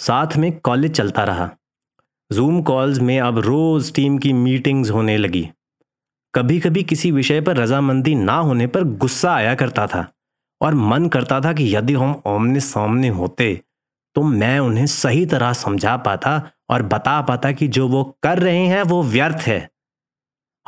साथ 0.00 0.36
में 0.36 0.50
कॉलेज 0.60 0.92
चलता 0.92 1.24
रहा। 1.24 1.50
जूम 2.30 2.60
कॉल्स 2.62 2.98
में 2.98 3.18
अब 3.20 3.38
रोज़ 3.38 3.92
टीम 3.94 4.18
की 4.18 4.32
मीटिंग्स 4.32 4.90
होने 4.90 5.16
लगी। 5.16 5.48
कभी 6.34 6.58
कभी 6.60 6.82
किसी 6.82 7.10
विषय 7.12 7.40
पर 7.40 7.56
रजामंदी 7.56 8.14
ना 8.14 8.36
होने 8.38 8.66
पर 8.66 8.84
गुस्सा 8.96 9.32
आया 9.34 9.54
करता 9.54 9.86
था 9.86 10.06
और 10.60 10.74
मन 10.74 11.08
करता 11.08 11.40
था 11.40 11.52
कि 11.52 11.74
यदि 11.76 11.94
हम 11.94 12.20
आमने 12.26 12.60
सामने 12.60 13.08
होते 13.08 13.60
तो 14.18 14.22
मैं 14.22 14.58
उन्हें 14.58 14.86
सही 14.86 15.26
तरह 15.26 15.52
समझा 15.52 15.96
पाता 15.96 16.50
और 16.70 16.82
बता 16.82 17.20
पाता 17.20 17.52
कि 17.52 17.68
जो 17.68 17.88
वो 17.88 18.18
कर 18.22 18.38
रहे 18.38 18.66
हैं, 18.66 18.82
वो 18.82 19.02
व्यर्थ 19.02 19.36
है। 19.36 19.70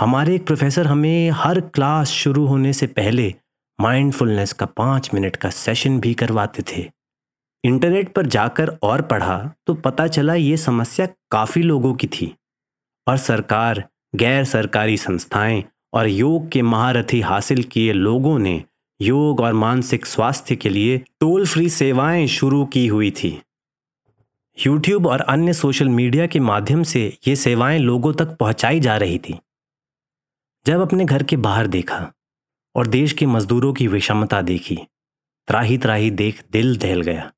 हमारे 0.01 0.35
एक 0.35 0.47
प्रोफेसर 0.47 0.87
हमें 0.87 1.31
हर 1.31 1.61
क्लास 1.61 2.09
शुरू 2.09 2.47
होने 2.47 2.73
से 2.73 2.87
पहले 2.87 3.35
माइंडफुलनेस 3.81 4.53
का 4.53 4.67
पाँच 4.67 5.11
मिनट 5.15 5.37
का 5.37 5.51
सेशन 5.51 6.01
भी 6.01 6.15
करवाते 6.15 6.63
थे। 6.63 6.91
इंटरनेट 7.65 8.13
पर 8.15 8.27
जाकर 8.27 8.79
और 8.83 9.03
पढ़ा 9.03 9.51
तो 9.67 9.75
पता 9.75 10.07
चला 10.07 10.35
ये 10.35 10.57
समस्या 10.57 11.07
काफ़ी 11.31 11.63
लोगों 11.63 11.95
की 11.95 12.07
थी। 12.07 12.37
और 13.09 13.17
सरकार, 13.17 13.89
गैर 14.15 14.45
सरकारी 14.45 14.97
संस्थाएँ 14.97 15.65
और 15.93 16.09
योग 16.09 16.49
के 16.49 16.63
महारथी 16.63 17.21
हासिल 17.21 17.63
किए 17.63 17.93
लोगों 17.93 18.39
ने 18.39 18.65
योग 19.03 19.41
और 19.41 19.53
मानसिक 19.53 20.07
स्वास्थ्य 20.07 20.57
के 20.57 20.69
लिए 20.69 20.99
टोल 20.99 21.47
फ्री 21.47 21.69
सेवाएँ 21.69 22.27
शुरू 22.27 22.65
की 22.65 22.87
हुई 22.87 23.11
थी। 23.11 23.43
यूट्यूब 24.67 25.07
और 25.07 25.21
अन्य 25.21 25.53
सोशल 25.53 25.89
मीडिया 25.89 26.27
के 26.27 26.41
माध्यम 26.41 26.83
से 26.83 27.19
ये 27.29 27.37
सेवाएँ 27.37 27.79
लोगों 27.79 28.13
तक 28.13 28.37
पहुंचाई 28.37 28.81
जा 28.81 28.97
रही 28.97 29.19
थी। 29.19 29.39
जब 30.67 30.81
अपने 30.81 31.05
घर 31.05 31.23
के 31.23 31.37
बाहर 31.37 31.67
देखा 31.67 32.13
और 32.75 32.87
देश 32.87 33.13
के 33.13 33.27
मजदूरों 33.27 33.73
की 33.73 33.87
विषमता 33.87 34.43
देखी 34.43 34.77
त्राही 35.49 35.79
त्राही 35.79 36.11
देख 36.11 36.43
दिल 36.53 36.77
दहल 36.77 37.01
गया। 37.01 37.31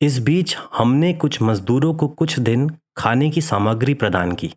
इस 0.00 0.18
बीच 0.18 0.56
हमने 0.74 1.12
कुछ 1.12 1.42
मजदूरों 1.42 1.94
को 1.94 2.08
कुछ 2.08 2.38
दिन 2.38 2.70
खाने 2.96 3.30
की 3.30 3.40
सामग्री 3.40 3.94
प्रदान 3.94 4.32
की। 4.32 4.54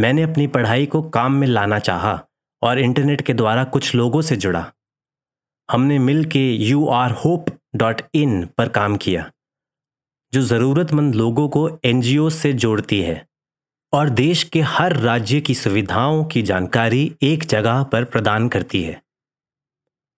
मैंने 0.00 0.22
अपनी 0.22 0.46
पढ़ाई 0.46 0.86
को 0.86 1.02
काम 1.02 1.32
में 1.32 1.46
लाना 1.46 1.78
चाहा 1.78 2.26
और 2.62 2.78
इंटरनेट 2.78 3.20
के 3.20 3.34
द्वारा 3.34 3.64
कुछ 3.64 3.94
लोगों 3.94 4.22
से 4.22 4.36
जुड़ा। 4.36 4.72
हमने 5.70 5.98
मिल 5.98 6.24
के 6.24 6.40
U 6.56 6.86
R 6.88 7.10
hope 7.14 7.46
dot 7.76 8.00
in 8.14 8.44
पर 8.58 8.68
काम 8.68 8.96
किया, 8.96 9.30
जो 10.32 10.40
ज़रूरतमंद 10.42 11.14
लोगों 11.14 11.48
को 11.48 11.68
एनजीओ 11.84 12.28
से 12.30 12.52
जोड़ती 12.54 13.00
है 13.02 13.26
और 13.92 14.08
देश 14.10 14.42
के 14.44 14.60
हर 14.60 14.96
राज्य 14.96 15.40
की 15.40 15.54
सुविधाओं 15.54 16.24
की 16.24 16.42
जानकारी 16.42 17.04
एक 17.22 17.44
जगह 17.44 17.82
पर 17.82 18.04
प्रदान 18.06 18.48
करती 18.48 18.82
है। 18.82 19.00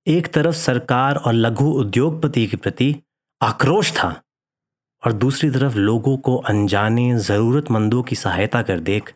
एक 0.06 0.32
तरफ़ 0.34 0.56
सरकार 0.56 1.16
और 1.16 1.32
लघु 1.32 1.70
उद्योगपति 1.72 2.46
के 2.46 2.56
प्रति 2.56 2.94
आक्रोश 3.40 3.92
था 3.92 4.10
और 5.02 5.12
दूसरी 5.12 5.50
तरफ़ 5.50 5.76
लोगों 5.76 6.16
को 6.18 6.36
अनजाने 6.36 7.14
ज़रूरतमंदों 7.20 8.02
की 8.02 8.16
सहायता 8.16 8.62
कर 8.62 8.80
देख 8.82 9.14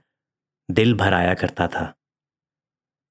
दिल 0.68 0.94
भराया 0.94 1.34
करता 1.34 1.66
था। 1.68 1.92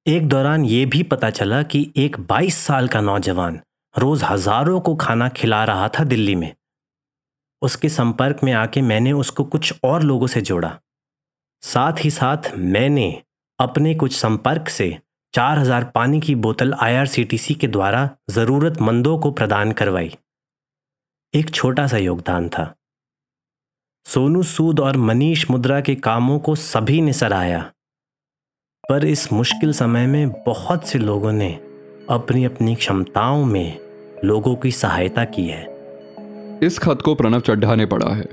एक 0.07 0.27
दौरान 0.29 0.65
ये 0.65 0.85
भी 0.85 1.03
पता 1.03 1.29
चला 1.29 1.63
कि 1.63 1.93
एक 1.97 2.17
22 2.19 2.57
साल 2.57 2.87
का 2.87 3.01
नौजवान 3.01 3.59
रोज 3.99 4.23
हज़ारों 4.23 4.79
को 4.79 4.95
खाना 4.95 5.29
खिला 5.29 5.63
रहा 5.63 5.87
था 5.87 6.03
दिल्ली 6.03 6.35
में। 6.35 6.55
उसके 7.61 7.89
संपर्क 7.89 8.43
में 8.43 8.53
आके 8.53 8.81
मैंने 8.81 9.11
उसको 9.11 9.43
कुछ 9.43 9.73
और 9.83 10.03
लोगों 10.03 10.27
से 10.27 10.41
जोड़ा। 10.41 10.79
साथ 11.61 11.93
ही 11.99 12.09
साथ 12.09 12.51
मैंने 12.57 13.23
अपने 13.59 13.95
कुछ 13.95 14.15
संपर्क 14.15 14.69
से 14.69 14.97
4000 15.33 15.83
पानी 15.83 16.19
की 16.19 16.35
बोतल 16.35 16.73
आईआरसीटीसी 16.73 17.53
के 17.53 17.67
द्वारा 17.67 18.09
जरूरतमंदों 18.29 19.17
को 19.19 19.31
प्रदान 19.31 19.71
करवाई। 19.71 20.15
एक 21.33 21.49
छोटा 21.49 21.87
सा 21.87 21.97
योगदान 21.97 22.49
था। 22.49 22.73
सोनू 24.05 24.43
सूद 24.43 24.79
और 24.79 24.97
मनीष 24.97 25.49
मुद्रा 25.51 25.81
के 25.81 25.95
कामों 25.95 26.39
को 26.39 26.55
सभी 26.55 27.01
ने 27.01 27.13
सराहाया 27.13 27.71
पर 28.89 29.05
इस 29.05 29.33
मुश्किल 29.33 29.73
समय 29.73 30.07
में 30.07 30.29
बहुत 30.29 30.87
से 30.87 30.99
लोगों 30.99 31.31
ने 31.31 31.53
अपनी 32.09 32.45
अपनी 32.45 32.75
क्षमताओं 32.75 33.45
में 33.45 33.77
लोगों 34.25 34.55
की 34.55 34.71
सहायता 34.71 35.25
की 35.25 35.47
है। 35.47 35.67
इस 36.63 36.79
खत 36.79 36.99
को 37.05 37.15
प्रणव 37.15 37.39
चड्ढा 37.39 37.75
ने 37.75 37.85
पढ़ा 37.85 38.09
है। 38.09 38.25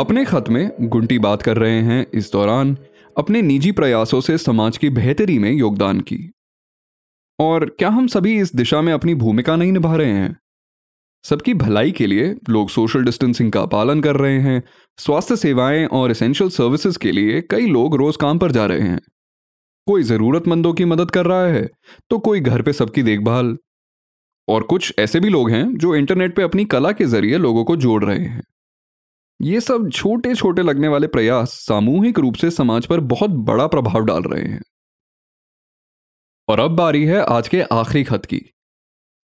अपने 0.00 0.24
खत 0.24 0.44
में 0.48 0.70
गुंटी 0.80 1.18
बात 1.18 1.42
कर 1.42 1.56
रहे 1.56 1.82
हैं। 1.82 2.06
इस 2.14 2.32
दौरान 2.32 2.78
अपने 3.18 3.42
निजी 3.42 3.72
प्रयासों 3.72 4.20
से 4.20 4.38
समाज 4.38 4.76
की 4.76 4.90
बेहतरी 4.90 5.38
में 5.38 5.52
योगदान 5.52 6.00
की। 6.00 6.32
और 7.40 7.76
क्या 7.78 7.88
हम 7.88 8.06
सभी 8.06 8.40
इस 8.40 8.56
दिशा 8.56 8.82
में 8.82 8.92
अपनी 8.92 9.14
भूमिका 9.14 9.56
नहीं 9.56 9.72
निभा 9.72 9.96
रहे 9.96 10.12
हैं? 10.12 10.36
सबकी 11.24 11.54
भलाई 11.54 11.90
के 11.92 12.06
लिए 12.06 12.34
लोग 12.48 12.70
सोशल 12.70 13.04
डिस्टेंसिंग 13.04 13.52
का 13.52 13.64
पालन 13.66 14.00
कर 14.00 14.16
रहे 14.16 14.38
हैं। 14.38 14.62
स्वास्थ्य 14.98 15.36
सेवाएँ 15.36 15.86
और 15.86 16.10
एसेंशियल 16.10 16.50
सर्विसेज़ 16.50 16.98
के 16.98 17.12
लिए 17.12 17.40
कई 17.40 17.66
लोग 17.66 17.94
रोज 17.96 18.16
काम 18.16 18.38
पर 18.38 18.52
जा 18.52 18.66
रहे 18.66 18.80
हैं। 18.80 19.00
कोई 19.86 20.02
जरूरतमंदों 20.02 20.72
की 20.74 20.84
मदद 20.84 21.10
कर 21.10 21.26
रहा 21.26 21.46
है 21.46 21.68
तो 22.10 22.18
कोई 22.18 22.40
घर 22.40 22.62
पे 22.62 22.72
सबकी 22.72 23.02
देखभाल। 23.02 23.56
और 24.48 24.62
कुछ 24.62 24.94
ऐसे 24.98 25.20
भी 25.20 25.28
लोग 25.28 25.50
हैं 25.50 25.76
जो 25.76 25.94
इंटरनेट 25.96 26.36
पे 26.36 26.42
अपनी 26.42 26.64
कला 26.64 26.92
के 26.92 27.04
ज़रिए 27.04 27.38
लोगों 27.38 27.64
को 27.64 27.76
जोड़ 27.76 28.04
रहे 28.04 28.24
हैं। 28.24 28.42
ये 29.42 29.60
सब 29.60 29.90
छोटे 29.90 30.34
छोटे 30.34 30.62
लगने 30.62 30.88
वाले 30.88 31.06
प्रयास 31.06 31.52
सामूहिक 31.68 32.18
रूप 32.18 32.34
से 32.34 32.50
समाज 32.50 32.86
पर 32.86 33.00
बहुत 33.00 33.30
बड़ा 33.30 33.66
प्रभाव 33.66 34.04
डाल 34.04 34.22
रहे 34.22 34.42
हैं। 34.42 34.62
और 36.48 36.60
अब 36.60 36.76
बारी 36.76 37.04
है 37.04 37.24
आज 37.26 37.48
के 37.48 37.62
आखिरी 37.62 38.04
खत 38.04 38.24
की। 38.24 38.53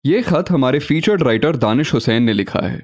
ये 0.05 0.21
खत 0.21 0.45
हमारे 0.49 0.79
फीचर्ड 0.79 1.23
राइटर 1.23 1.55
दानिश 1.55 1.93
हुसैन 1.93 2.23
ने 2.23 2.33
लिखा 2.33 2.59
है। 2.59 2.79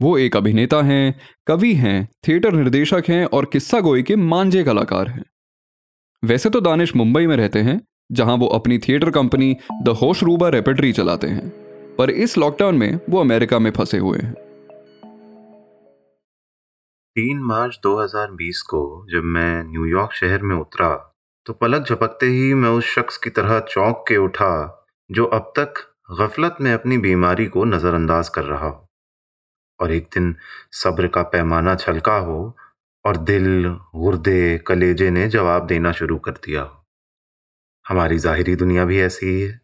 वो 0.00 0.16
एक 0.18 0.36
अभिनेता 0.36 0.80
हैं, 0.82 1.20
कवि 1.46 1.72
हैं 1.74 2.08
थिएटर 2.28 2.52
निर्देशक 2.52 3.04
हैं 3.08 3.24
और 3.24 3.44
किस्सा 3.44 3.80
गोई 3.80 4.02
के 4.02 4.16
मांझे 4.16 4.62
कलाकार 4.64 5.08
हैं। 5.08 5.24
वैसे 6.22 6.50
तो 6.50 6.60
दानिश 6.60 6.94
मुंबई 6.96 7.26
में 7.26 7.36
रहते 7.36 7.58
हैं, 7.58 7.80
जहाँ 8.12 8.36
वो 8.36 8.46
अपनी 8.46 8.78
थिएटर 8.78 9.10
कंपनी 9.10 9.56
द 9.82 9.88
होश 10.02 10.22
रूबा 10.22 10.48
रेपेटरी 10.48 10.92
चलाते 10.92 11.26
हैं, 11.26 11.48
पर 11.96 12.10
इस 12.10 12.38
लॉकडाउन 12.38 12.78
में 12.78 13.00
वो 13.10 13.20
अमेरिका 13.20 13.58
में 13.58 13.70
फंसे 13.70 13.98
हुए 13.98 14.18
हैं। 14.18 14.32
तीन 17.16 17.42
मार्च 17.42 17.78
2020 17.82 18.62
को 18.62 19.06
जब 19.12 19.24
मैं 19.26 19.62
न्यूयॉर्क 19.64 20.12
शहर 20.12 20.42
में 20.42 20.56
उतरा 20.56 20.94
तो 21.46 21.52
पलक 21.52 21.88
झपकते 21.88 22.26
ही 22.26 22.52
मैं 22.54 22.70
उस 22.70 22.94
शख्स 22.94 23.16
की 23.16 23.30
तरह 23.30 23.60
चौंक 23.70 24.04
के 24.08 24.16
उठा, 24.16 24.86
जो 25.10 25.24
अब 25.24 25.52
तक 25.58 25.86
गफलत 26.10 26.56
में 26.60 26.72
अपनी 26.72 26.98
बीमारी 26.98 27.46
को 27.46 27.64
नज़रअंदाज 27.64 28.28
कर 28.28 28.44
रहा 28.44 28.66
हो 28.66 28.88
और 29.80 29.92
एक 29.92 30.04
दिन 30.04 30.36
सब्र 30.72 31.08
का 31.08 31.22
पैमाना 31.22 31.74
छलका 31.74 32.16
हो 32.16 32.56
और 33.04 33.16
दिल, 33.16 33.66
गुर्दे, 33.94 34.58
कलेजे 34.58 35.10
ने 35.10 35.28
जवाब 35.28 35.66
देना 35.66 35.92
शुरू 35.92 36.18
कर 36.18 36.32
दिया 36.32 36.62
हो। 36.62 36.86
हमारी 37.88 38.18
ज़ाहिरी 38.18 38.56
दुनिया 38.56 38.84
भी 38.84 39.00
ऐसी 39.00 39.26
ही 39.26 39.40
है। 39.40 39.60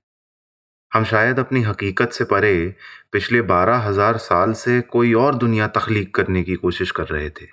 हम 0.94 1.04
शायद 1.04 1.38
अपनी 1.38 1.62
हकीकत 1.62 2.12
से 2.12 2.24
परे 2.24 2.76
पिछले 3.12 3.42
बारह 3.42 3.76
हज़ार 3.76 4.16
साल 4.16 4.52
से 4.52 4.80
कोई 4.80 5.14
और 5.14 5.34
दुनिया 5.34 5.68
तख्लीक 5.68 6.14
करने 6.14 6.42
की 6.42 6.54
कोशिश 6.54 6.90
कर 6.90 7.06
रहे 7.06 7.30
थे। 7.30 7.48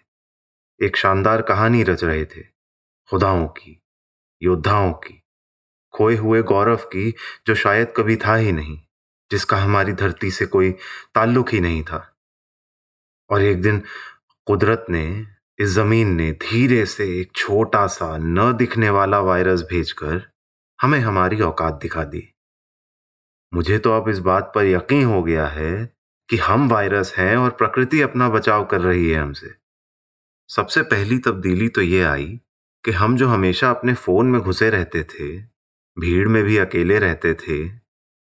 एक 0.85 0.97
शानदार 0.97 1.41
कहानी 1.41 1.83
रच 1.83 2.03
रहे 2.03 2.25
थे। 2.25 2.43
खुदाओं 3.09 3.47
की, 3.47 3.81
योद्धाओं 4.41 4.93
की 4.93 5.22
खोए 5.93 6.15
हुए 6.15 6.41
गौरव 6.41 6.75
की, 6.75 7.15
जो 7.47 7.55
शायद 7.55 7.93
कभी 7.97 8.15
था 8.15 8.35
ही 8.35 8.51
नहीं, 8.51 8.81
जिसका 9.31 9.57
हमारी 9.57 9.93
धरती 9.93 10.31
से 10.31 10.45
कोई 10.45 10.71
ताल्लुक 11.15 11.49
ही 11.49 11.59
नहीं 11.59 11.83
था। 11.83 12.17
और 13.29 13.41
एक 13.41 13.61
दिन 13.61 13.83
कुदरत 14.45 14.85
ने, 14.89 15.27
इस 15.59 15.69
ज़मीन 15.69 16.15
ने 16.15 16.31
धीरे 16.31 16.85
से 16.85 17.21
एक 17.21 17.31
छोटा 17.35 17.87
सा 17.87 18.17
न 18.17 18.53
दिखने 18.53 18.89
वाला 18.89 19.19
वायरस 19.19 19.61
भेजकर 19.61 20.31
हमें 20.81 20.99
हमारी 20.99 21.41
औकात 21.41 21.73
दिखा 21.73 22.03
दी। 22.03 22.33
मुझे 23.53 23.79
तो 23.79 23.91
अब 23.91 24.09
इस 24.09 24.19
बात 24.19 24.51
पर 24.55 24.65
यकीन 24.65 25.05
हो 25.05 25.23
गया 25.23 25.47
है 25.47 25.93
कि 26.29 26.37
हम 26.37 26.69
वायरस 26.69 27.13
हैं 27.17 27.37
और 27.37 27.49
प्रकृति 27.49 28.01
अपना 28.01 28.29
बचाव 28.29 28.65
कर 28.65 28.81
रही 28.81 29.09
है 29.09 29.21
हमसे। 29.21 29.55
सबसे 30.49 30.81
पहली 30.81 31.17
तब्दीली 31.17 31.69
तो 31.69 31.81
ये 31.81 32.03
आई 32.03 32.39
कि 32.85 32.91
हम 32.91 33.17
जो 33.17 33.27
हमेशा 33.27 33.69
अपने 33.69 33.93
फ़ोन 33.93 34.25
में 34.25 34.41
घुसे 34.41 34.69
रहते 34.69 35.03
थे 35.03 35.52
भीड़ 35.99 36.27
में 36.27 36.43
भी 36.43 36.57
अकेले 36.57 36.99
रहते 36.99 37.33
थे। 37.33 37.69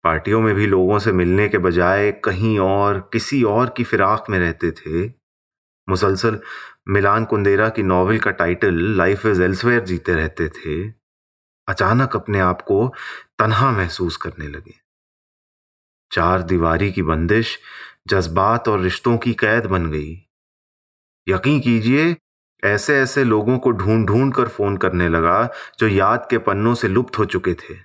पार्टियों 0.03 0.41
में 0.41 0.55
भी 0.55 0.67
लोगों 0.67 0.99
से 0.99 1.11
मिलने 1.11 1.49
के 1.49 1.57
बजाय 1.57 2.11
कहीं 2.11 2.59
और, 2.59 3.09
किसी 3.13 3.43
और 3.43 3.73
की 3.77 3.83
फिराक 3.83 4.25
में 4.29 4.39
रहते 4.39 4.71
थे। 4.71 5.13
मुसलसल, 5.89 6.39
मिलान 6.89 7.25
कुंदेरा 7.25 7.69
की 7.69 7.83
नॉवल 7.83 8.17
का 8.17 8.31
टाइटल 8.31 8.75
लाइफ 8.75 9.25
इज़ 9.25 9.41
एल्सवेयर 9.41 9.83
जीते 9.83 10.13
रहते 10.13 10.49
थे। 10.49 10.89
अचानक 11.67 12.15
अपने 12.15 12.39
आप 12.39 12.61
को 12.61 12.93
तनहा 13.39 13.71
महसूस 13.71 14.17
करने 14.17 14.47
लगे। 14.47 14.73
चार 16.11 16.41
दीवारी 16.41 16.91
की 16.91 17.01
बंदिश, 17.01 17.59
जज्बात 18.07 18.67
और 18.67 18.79
रिश्तों 18.79 19.17
की 19.17 19.33
कैद 19.33 19.65
बन 19.65 19.91
गई। 19.91 20.27
यकीन 21.27 21.59
कीजिए 21.59 22.15
ऐसे 22.63 22.99
ऐसे 22.99 23.23
लोगों 23.23 23.57
को 23.57 23.71
ढूंढ 23.71 24.07
ढूंढ 24.07 24.33
कर 24.33 24.47
फ़ोन 24.47 24.77
करने 24.77 25.09
लगा, 25.09 25.49
जो 25.79 25.87
याद 25.87 26.27
के 26.29 26.37
पन्नों 26.37 26.75
से 26.75 26.87
लुप्त 26.87 27.19
हो 27.19 27.25
चुके 27.25 27.53
थे। 27.53 27.75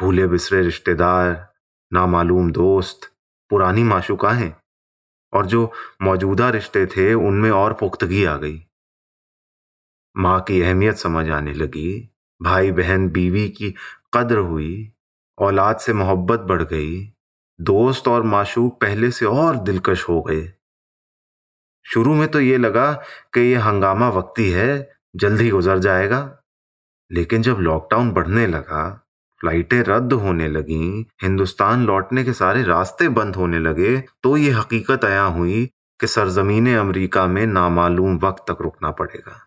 भूले 0.00 0.26
बिसरे 0.26 0.62
रिश्तेदार, 0.62 1.54
नामालूम 1.92 2.50
दोस्त, 2.50 3.12
पुरानी 3.50 3.82
माशुकाहें, 3.82 4.52
और 5.32 5.46
जो 5.46 5.72
मौजूदा 6.02 6.50
रिश्ते 6.50 6.86
थे, 6.86 7.14
उनमें 7.14 7.50
और 7.50 7.72
पुख्तगी 7.72 8.24
आ 8.24 8.36
गई। 8.36 8.66
माँ 10.16 10.40
की 10.40 10.62
अहमियत 10.62 10.96
समझ 10.96 11.30
आने 11.30 11.52
लगी। 11.52 12.10
भाई 12.42 12.72
बहन 12.72 13.10
बीवी 13.10 13.48
की 13.48 13.74
कद्र 14.14 14.38
हुई, 14.38 14.92
औलाद 15.38 15.76
से 15.76 15.92
मोहब्बत 15.92 16.40
बढ़ 16.40 16.62
गई। 16.62 17.12
दोस्त 17.60 18.08
और 18.08 18.22
माशूक 18.22 18.80
पहले 18.80 19.10
से 19.10 19.26
और 19.26 19.56
दिलकश 19.56 20.08
हो 20.08 20.22
गए। 20.22 20.52
शुरू 21.86 22.14
में 22.14 22.26
तो 22.28 22.40
ये 22.40 22.58
लगा 22.58 22.92
कि 23.34 23.40
ये 23.40 23.56
हंगामा 23.56 24.08
वक्ती 24.08 24.50
है, 24.50 24.92
जल्दी 25.16 25.48
गुजर 25.50 25.78
जाएगा। 25.78 26.20
लेकिन 27.10 27.42
जब 27.42 27.58
लॉकडाउन 27.60 28.10
बढ़ने 28.10 28.46
लगा 28.46 29.02
फ्लाइटें 29.40 29.80
रद्द 29.82 30.12
होने 30.12 30.48
लगी, 30.48 31.06
हिंदुस्तान 31.22 31.84
लौटने 31.86 32.24
के 32.24 32.32
सारे 32.32 32.62
रास्ते 32.62 33.08
बंद 33.08 33.36
होने 33.36 33.58
लगे 33.58 33.96
तो 34.22 34.36
ये 34.36 34.50
हकीकत 34.50 35.04
आया 35.04 35.22
हुई 35.22 35.64
कि 36.00 36.06
सरजमीन 36.06 36.76
अमेरिका 36.76 37.26
में 37.26 37.46
नामालूम 37.46 38.16
वक्त 38.16 38.44
तक 38.50 38.62
रुकना 38.62 38.90
पड़ेगा। 38.90 39.40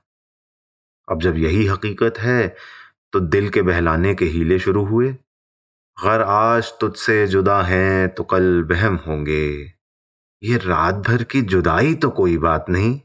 अब 1.07 1.21
जब 1.21 1.37
यही 1.37 1.65
हकीकत 1.65 2.19
है 2.19 2.55
तो 3.13 3.19
दिल 3.19 3.49
के 3.49 3.61
बहलाने 3.61 4.13
के 4.15 4.25
हीले 4.25 4.59
शुरू 4.59 4.83
हुए। 4.85 5.09
गर 5.97 6.21
आज 6.21 6.71
तुझसे 6.81 7.25
जुदा 7.27 7.61
हैं 7.61 8.09
तो 8.09 8.23
कल 8.23 8.63
बहम 8.63 8.95
होंगे। 9.07 9.73
ये 10.43 10.57
रात 10.57 10.95
भर 10.95 11.23
की 11.23 11.41
जुदाई 11.41 11.95
तो 11.95 12.09
कोई 12.09 12.37
बात 12.37 12.65
नहीं। 12.69 13.01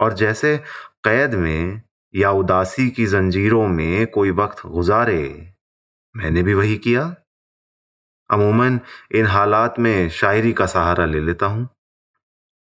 और 0.00 0.12
जैसे 0.12 0.56
कैद 1.04 1.34
में 1.34 1.82
या 2.14 2.30
उदासी 2.30 2.90
की 2.90 3.06
जंजीरों 3.06 3.68
में 3.68 4.06
कोई 4.06 4.30
वक्त 4.30 4.66
गुजारे, 4.66 5.52
मैंने 6.16 6.42
भी 6.42 6.54
वही 6.54 6.76
किया। 6.76 7.16
अमूमन 8.30 8.80
इन 9.14 9.26
हालात 9.26 9.78
में 9.78 10.08
शायरी 10.08 10.52
का 10.52 10.66
सहारा 10.66 11.06
ले 11.06 11.20
लेता 11.20 11.46
हूँ। 11.46 11.68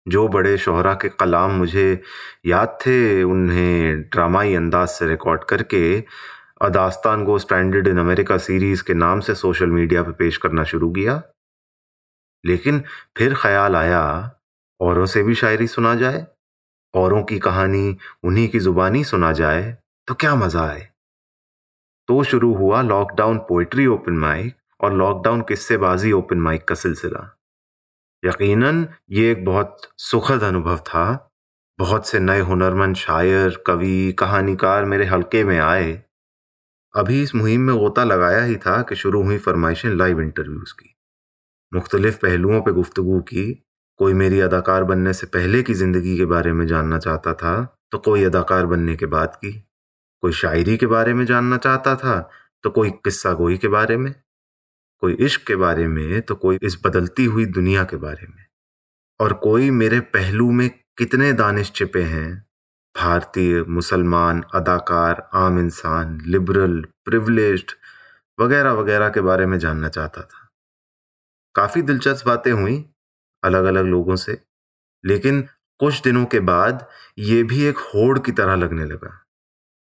जो 0.09 0.29
बड़े 0.29 0.59
शोहरा 0.59 0.95
के 0.95 1.09
कलाम 1.09 1.51
मुझे 1.51 2.03
याद 2.47 2.79
थे, 2.87 3.23
उन्हें 3.23 4.03
ड्रामाई 4.03 4.55
अंदाज 4.55 4.89
से 4.89 5.07
रिकॉर्ड 5.07 5.45
करके 5.45 6.05
अदास्तान 6.63 7.25
go 7.25 7.39
standard 7.39 7.89
in 7.89 7.99
America 7.99 8.37
series 8.39 8.83
के 8.83 8.95
नाम 8.95 9.21
से 9.21 9.35
सोशल 9.35 9.67
मीडिया 9.67 10.03
पर 10.03 10.11
पे 10.11 10.25
पेश 10.25 10.37
करना 10.37 10.65
शुरू 10.65 10.91
किया। 10.91 11.23
लेकिन 12.47 12.83
फिर 13.17 13.35
ख्याल 13.35 13.77
आया, 13.77 14.33
औरों 14.81 15.07
से 15.07 15.23
भी 15.23 15.35
शायरी 15.35 15.67
सुना 15.67 15.95
जाए, 15.95 16.27
औरों 16.95 17.23
की 17.23 17.39
कहानी 17.39 17.97
उन्हीं 18.25 18.49
की 18.49 18.61
जुबानी 18.61 19.05
सुना 19.05 19.33
जाए 19.33 19.77
तो 20.09 20.15
क्या 20.15 20.35
मज़ा 20.35 20.67
आए? 20.67 20.89
तो 22.09 22.23
शुरू 22.25 22.55
हुआ 22.55 22.83
लॉकडाउन 22.83 23.39
पोइट्री 23.39 23.87
ओपन 23.87 24.13
माइक 24.13 24.57
और 24.81 24.95
लॉकडाउन 24.95 25.41
किस्सेबाजी 25.41 26.13
ओपन 26.13 26.39
माइक 26.39 26.65
का 26.65 26.75
सिलसिला। 26.75 27.39
यकीनन, 28.25 28.87
ये 29.11 29.31
एक 29.33 29.45
बहुत 29.45 29.89
सुखद 29.99 30.43
अनुभव 30.43 30.77
था। 30.77 31.33
बहुत 31.79 32.07
से 32.07 32.19
नए 32.19 32.41
हुनरमंद 32.41 32.97
शायर, 32.97 33.65
कवि, 33.67 34.13
कहानीकार 34.13 34.85
मेरे 34.85 35.05
हलके 35.05 35.45
में 35.45 35.59
आए। 35.59 36.03
अभी 36.95 37.23
इस 37.23 37.35
मुहिम 37.35 37.61
में 37.61 37.77
गोता 37.77 38.05
लगाया 38.05 38.43
ही 38.45 38.57
था 38.57 38.83
कि 38.83 38.97
शुरू 38.97 39.23
हुई 39.23 39.39
फरमाइशें 39.39 39.91
लाइव 39.91 40.21
इंटरव्यूज़ 40.21 40.75
की। 40.75 40.96
मुख्तलिफ़ 41.73 42.17
पहलुओं 42.17 42.61
पर 42.63 42.73
गुफ्तु 42.73 43.21
की। 43.23 43.53
कोई 44.01 44.13
मेरी 44.15 44.41
अदाकार 44.41 44.85
बनने 44.85 45.13
से 45.13 45.27
पहले 45.27 45.63
की 45.63 45.75
ज़िंदगी 45.75 46.17
के 46.17 46.25
बारे 46.25 46.53
में 46.53 46.67
जानना 46.67 46.99
चाहता 46.99 47.33
था 47.35 47.55
तो 47.93 47.99
कोई 47.99 48.25
अदाकार 48.25 48.67
बनने 48.67 48.97
के 48.97 49.07
बाद 49.07 49.35
की। 49.35 49.53
कोई 50.23 50.33
शायरी 50.33 50.77
के 50.77 50.87
बारे 50.87 51.15
में 51.15 51.25
जानना 51.27 51.57
चाहता 51.57 51.95
था 51.97 52.19
तो 52.65 52.71
कोई 52.71 52.91
किस्सा 53.05 53.33
गोई 53.33 53.57
के 53.57 53.69
बारे 53.69 53.97
में। 53.97 54.13
कोई 55.03 55.13
इश्क 55.21 55.47
के 55.47 55.57
बारे 55.57 55.87
में 55.89 56.21
तो 56.23 56.35
कोई 56.35 56.59
इस 56.63 56.79
बदलती 56.85 57.25
हुई 57.25 57.47
दुनिया 57.47 57.85
के 57.85 57.97
बारे 57.97 58.27
में। 58.27 58.45
और 59.21 59.33
कोई 59.33 59.71
मेरे 59.71 60.01
पहलू 60.01 60.51
में 60.51 60.69
कितने 60.99 61.33
दानिश 61.33 61.73
छिपे 61.75 62.03
हैं। 62.03 62.47
भारतीय, 62.95 63.63
मुसलमान, 63.63 64.43
अदाकार, 64.55 65.29
आम 65.35 65.59
इंसान, 65.59 66.19
लिबरल 66.27 66.81
प्रिवलेज्ड 67.05 67.73
वगैरह 68.39 68.73
वगैरह 68.73 69.09
के 69.09 69.21
बारे 69.21 69.47
में 69.47 69.59
जानना 69.59 69.89
चाहता 69.89 70.21
था। 70.23 70.46
काफ़ी 71.57 71.83
दिलचस्प 71.83 72.27
बातें 72.27 72.53
हुई 72.53 72.85
अलग 73.45 73.65
अलग 73.65 73.85
लोगों 73.85 74.17
से, 74.17 74.43
लेकिन 75.05 75.49
कुछ 75.79 76.03
दिनों 76.03 76.27
के 76.27 76.41
बाद 76.41 76.89
ये 77.19 77.43
भी 77.43 77.65
एक 77.65 77.79
होड़ 77.79 78.19
की 78.19 78.33
तरह 78.33 78.55
लगने 78.55 78.85
लगा। 78.85 79.25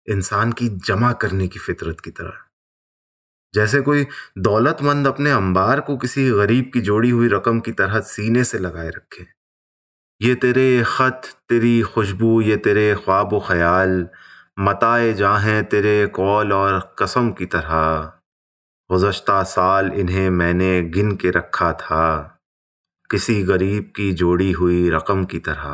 इंसान 0.10 0.52
की 0.52 0.70
जमा 0.70 1.14
करने 1.14 1.48
की 1.48 1.60
फितरत 1.60 2.00
की 2.00 2.12
तरह। 2.12 2.46
जैसे 3.54 3.82
कोई 3.82 4.08
दौलतमंद 4.38 5.08
अपने 5.08 5.32
अंबार 5.32 5.82
को 5.82 5.98
किसी 5.98 6.30
गरीब 6.32 6.72
की 6.74 6.82
जोड़ी 6.82 7.10
हुई 7.10 7.28
रकम 7.28 7.60
की 7.60 7.72
तरह 7.72 8.00
सीने 8.00 8.44
से 8.44 8.60
लगाए 8.60 8.90
रखे। 8.90 9.26
ये 10.22 10.36
तेरे 10.36 10.84
खत, 10.88 11.22
तेरी 11.50 11.82
खुशबू, 11.82 12.42
ये 12.42 12.58
तेरे 12.58 12.96
ख्वाब 12.96 13.46
ख्याल, 13.48 14.08
मताए 14.60 15.14
जाहें 15.14 15.66
तेरे 15.66 16.08
कौल 16.08 16.54
और 16.54 16.96
कसम 17.00 17.32
की 17.32 17.46
तरह। 17.46 18.19
गुजश्ता 18.92 19.44
साल 19.44 19.92
इन्हें 19.92 20.30
मैंने 20.30 20.82
गिन 20.82 21.16
के 21.16 21.30
रखा 21.30 21.74
था। 21.74 22.40
किसी 23.12 23.44
गरीब 23.44 23.92
की 23.96 24.12
जोड़ी 24.12 24.52
हुई 24.52 24.90
रकम 24.90 25.26
की 25.26 25.40
तरह। 25.40 25.74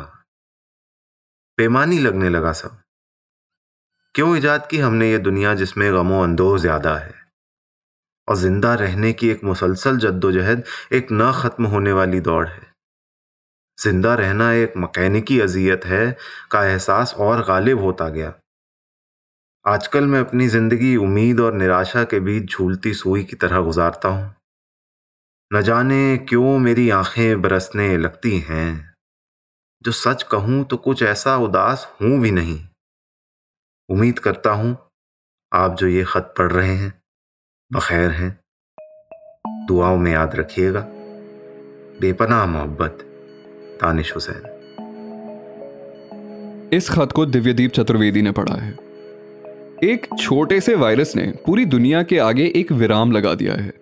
बेमानी 1.58 1.98
लगने 1.98 2.28
लगा 2.28 2.52
सब। 2.52 2.78
क्यों 4.14 4.36
ईजाद 4.36 4.66
की 4.66 4.78
हमने 4.78 5.10
ये 5.10 5.18
दुनिया 5.18 5.54
जिसमें 5.54 5.94
गमो 5.94 6.22
अंदोह 6.22 6.58
ज़्यादा 6.58 6.96
है? 6.96 7.14
और 8.28 8.36
ज़िंदा 8.36 8.74
रहने 8.74 9.12
की 9.12 9.28
एक 9.28 9.44
मुसलसल 9.44 9.98
जद्दोजहद 9.98 10.64
एक 10.92 11.08
न 11.12 11.32
खत्म 11.42 11.64
होने 11.64 11.92
वाली 11.92 12.20
दौड़ 12.20 12.46
है। 12.48 12.72
ज़िंदा 13.78 14.14
रहना 14.14 14.52
एक 14.52 14.72
मकैनिकी 14.76 15.40
अजियत 15.40 15.84
है, 15.84 16.16
का 16.50 16.64
एहसास 16.64 17.14
और 17.14 17.44
गालिब 17.44 17.80
होता 17.80 18.08
गया। 18.08 18.34
आजकल 19.68 20.04
मैं 20.04 20.20
अपनी 20.20 20.48
ज़िंदगी 20.48 20.96
उम्मीद 20.96 21.40
और 21.40 21.54
निराशा 21.54 22.04
के 22.04 22.20
बीच 22.20 22.50
झूलती 22.50 22.94
सुई 22.94 23.24
की 23.24 23.36
तरह 23.36 23.60
गुजारता 23.60 24.08
हूँ। 24.08 24.34
न 25.52 25.62
जाने 25.62 26.18
क्यों 26.18 26.58
मेरी 26.58 26.90
आँखें 26.90 27.42
बरसने 27.42 27.96
लगती 27.96 28.38
हैं। 28.38 28.94
जो 29.82 29.92
सच 29.92 30.22
कहूँ 30.22 30.64
तो 30.64 30.76
कुछ 30.76 31.02
ऐसा 31.02 31.36
उदास 31.36 31.96
हूँ 32.02 32.20
भी 32.20 32.30
नहीं। 32.30 32.60
उम्मीद 33.90 34.18
करता 34.18 34.50
हूँ 34.50 34.76
आप 35.54 35.76
जो 35.76 35.88
ये 35.88 36.04
खत 36.04 36.34
पढ़ 36.38 36.52
रहे 36.52 36.74
हैं, 36.74 37.02
बखैर 37.72 38.10
हैं। 38.10 38.40
दुआओं 39.66 39.96
में 39.96 40.12
याद 40.12 40.36
रखिएगा। 40.36 40.80
बेपनाह 42.00 42.46
मोहब्बत 42.46 42.98
तानिश 43.80 44.14
हुसैन। 44.14 44.52
इस 46.72 46.90
खत 46.90 47.12
को 47.12 47.26
दिव्यदीप 47.26 47.70
चतुर्वेदी 47.70 48.22
ने 48.22 48.32
पढ़ा 48.32 48.54
है। 48.54 48.85
एक 49.84 50.06
छोटे 50.18 50.60
से 50.60 50.74
वायरस 50.74 51.14
ने 51.16 51.26
पूरी 51.46 51.64
दुनिया 51.64 52.02
के 52.02 52.18
आगे 52.18 52.44
एक 52.56 52.70
विराम 52.72 53.10
लगा 53.12 53.34
दिया 53.34 53.54
है। 53.54 53.72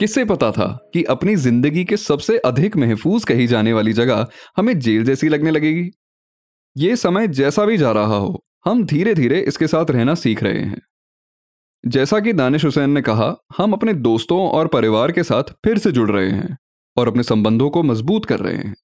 किससे 0.00 0.24
पता 0.24 0.50
था 0.50 0.66
कि 0.92 1.02
अपनी 1.04 1.34
ज़िंदगी 1.36 1.84
के 1.84 1.96
सबसे 1.96 2.36
अधिक 2.38 2.76
महफूज 2.76 3.24
कही 3.24 3.46
जाने 3.46 3.72
वाली 3.72 3.92
जगह 3.92 4.26
हमें 4.56 4.78
जेल 4.78 5.04
जैसी 5.04 5.28
लगने 5.28 5.50
लगेगी? 5.50 5.90
ये 6.76 6.96
समय 6.96 7.28
जैसा 7.28 7.64
भी 7.64 7.76
जा 7.76 7.92
रहा 7.92 8.16
हो, 8.16 8.44
हम 8.64 8.84
धीरे 8.84 9.14
धीरे 9.14 9.40
इसके 9.40 9.66
साथ 9.66 9.90
रहना 9.90 10.14
सीख 10.14 10.42
रहे 10.42 10.60
हैं। 10.60 10.80
जैसा 11.84 12.20
कि 12.20 12.32
दानिश 12.32 12.64
हुसैन 12.64 12.90
ने 12.90 13.02
कहा, 13.02 13.34
हम 13.58 13.72
अपने 13.72 13.94
दोस्तों 13.94 14.40
और 14.48 14.66
परिवार 14.66 15.12
के 15.12 15.22
साथ 15.22 15.52
फिर 15.64 15.78
से 15.78 15.92
जुड़ 15.92 16.10
रहे 16.10 16.30
हैं 16.30 16.56
और 16.96 17.08
अपने 17.08 17.22
संबंधों 17.22 17.70
को 17.70 17.82
मज़बूत 17.82 18.24
कर 18.24 18.40
रहे 18.40 18.56
हैं। 18.56 18.74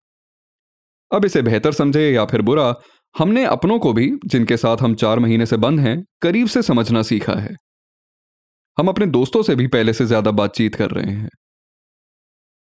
अब 1.11 1.25
इसे 1.25 1.42
बेहतर 1.42 1.73
समझे 1.73 2.11
या 2.11 2.25
फिर 2.25 2.42
बुरा 2.42 2.73
हमने 3.18 3.44
अपनों 3.44 3.79
को 3.79 3.92
भी, 3.92 4.18
जिनके 4.27 4.57
साथ 4.57 4.77
हम 4.77 4.94
चार 4.94 5.18
महीने 5.18 5.47
से 5.47 5.57
बंद 5.57 5.81
हैं, 5.81 6.05
करीब 6.23 6.47
से 6.47 6.62
समझना 6.62 7.03
सीखा 7.03 7.33
है। 7.33 7.57
हम 8.79 8.88
अपने 8.88 9.07
दोस्तों 9.07 9.42
से 9.42 9.55
भी 9.55 9.66
पहले 9.66 9.92
से 9.92 10.07
ज़्यादा 10.07 10.31
बातचीत 10.31 10.75
कर 10.75 10.90
रहे 10.90 11.12
हैं। 11.12 11.29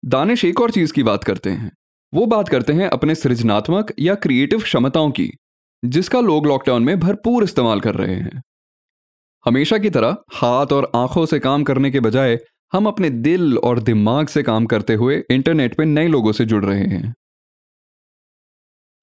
दानिश 0.05 0.45
एक 0.45 0.61
और 0.61 0.71
चीज़ 0.71 0.93
की 0.93 1.03
बात 1.03 1.23
करते 1.23 1.49
हैं। 1.49 1.71
वो 2.13 2.25
बात 2.25 2.49
करते 2.49 2.73
हैं 2.73 2.89
अपने 2.89 3.15
सृजनात्मक 3.15 3.93
या 3.99 4.15
क्रिएटिव 4.15 4.59
क्षमताओं 4.59 5.11
की, 5.11 5.31
जिसका 5.85 6.19
लोग 6.19 6.45
लॉकडाउन 6.45 6.83
में 6.83 6.99
भरपूर 6.99 7.43
इस्तेमाल 7.43 7.79
कर 7.79 7.95
रहे 7.95 8.15
हैं। 8.15 8.41
हमेशा 9.45 9.77
की 9.77 9.89
तरह, 9.89 10.17
हाथ 10.33 10.65
और 10.65 10.91
आँखों 10.95 11.25
से 11.25 11.39
काम 11.39 11.63
करने 11.63 11.91
के 11.91 11.99
बजाय, 11.99 12.39
हम 12.73 12.87
अपने 12.87 13.09
दिल 13.09 13.57
और 13.57 13.79
दिमाग 13.79 14.27
से 14.27 14.43
काम 14.43 14.65
करते 14.65 14.93
हुए 14.93 15.23
इंटरनेट 15.31 15.75
पर 15.75 15.85
नए 15.85 16.07
लोगों 16.07 16.31
से 16.31 16.45
जुड़ 16.45 16.65
रहे 16.65 16.83
हैं। 16.83 17.13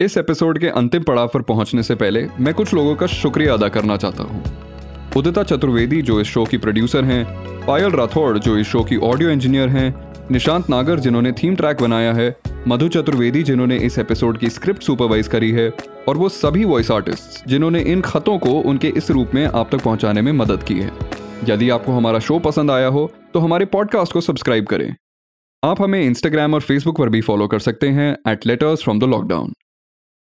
इस 0.00 0.16
एपिसोड 0.16 0.58
के 0.58 0.68
अंतिम 0.68 1.02
पड़ाव 1.02 1.28
पर 1.28 1.42
पहुँचने 1.42 1.82
से 1.82 1.94
पहले 1.94 2.24
मैं 2.40 2.52
कुछ 2.54 2.72
लोगों 2.74 2.94
का 2.96 3.06
शुक्रिया 3.06 3.54
अदा 3.54 3.68
करना 3.68 3.96
चाहता 3.96 4.22
हूँ। 4.22 4.42
उदिता 5.16 5.42
चतुर्वेदी 5.42 6.00
जो 6.02 6.20
इस 6.20 6.26
शो 6.26 6.44
की 6.44 6.58
प्रोड्यूसर 6.58 7.04
हैं, 7.04 7.24
पायल 7.66 7.90
राठौड़ 7.90 8.38
जो 8.38 8.56
इस 8.58 8.66
शो 8.66 8.82
की 8.84 8.96
ऑडियो 8.96 9.30
इंजीनियर 9.30 9.68
हैं, 9.68 9.94
निशांत 10.30 10.70
नागर 10.70 11.00
जिन्होंने 11.00 11.32
थीम 11.32 11.56
ट्रैक 11.56 11.82
बनाया 11.82 12.12
है, 12.12 12.34
मधु 12.68 12.88
चतुर्वेदी 12.88 13.42
जिन्होंने 13.42 13.76
इस 13.78 13.98
एपिसोड 13.98 14.38
की 14.38 14.50
स्क्रिप्ट 14.50 14.82
सुपरवाइज 14.82 15.28
करी 15.28 15.50
है, 15.50 15.68
और 16.08 16.16
वो 16.16 16.28
सभी 16.30 16.64
वॉइस 16.64 16.90
आर्टिस्ट 16.90 17.48
जिन्होंने 17.48 17.80
इन 17.82 18.00
खतों 18.00 18.38
को 18.38 18.58
उनके 18.62 18.92
इस 18.96 19.10
रूप 19.10 19.34
में 19.34 19.44
आप 19.44 19.68
तक 19.72 19.84
पहुँचाने 19.84 20.22
में 20.22 20.32
मदद 20.32 20.62
की 20.62 20.78
है। 20.78 20.90
यदि 21.48 21.70
आपको 21.70 21.92
हमारा 21.92 22.18
शो 22.20 22.38
पसंद 22.40 22.70
आया 22.70 22.88
हो 22.88 23.10
तो 23.34 23.40
हमारे 23.40 23.64
पॉडकास्ट 23.68 24.12
को 24.12 24.20
सब्सक्राइब 24.20 24.66
करें। 24.66 24.94
आप 25.62 25.82
हमें 25.82 26.02
इंस्टाग्राम 26.02 26.54
और 26.54 26.60
फेसबुक 26.60 26.98
पर 26.98 27.08
भी 27.08 27.20
फॉलो 27.20 27.46
कर 27.46 27.58
सकते 27.60 27.88
हैं 27.90 28.12
at 28.28 28.46
letters 28.46 28.82
from 28.82 29.00
the 29.00 29.04
lockdown 29.04 29.52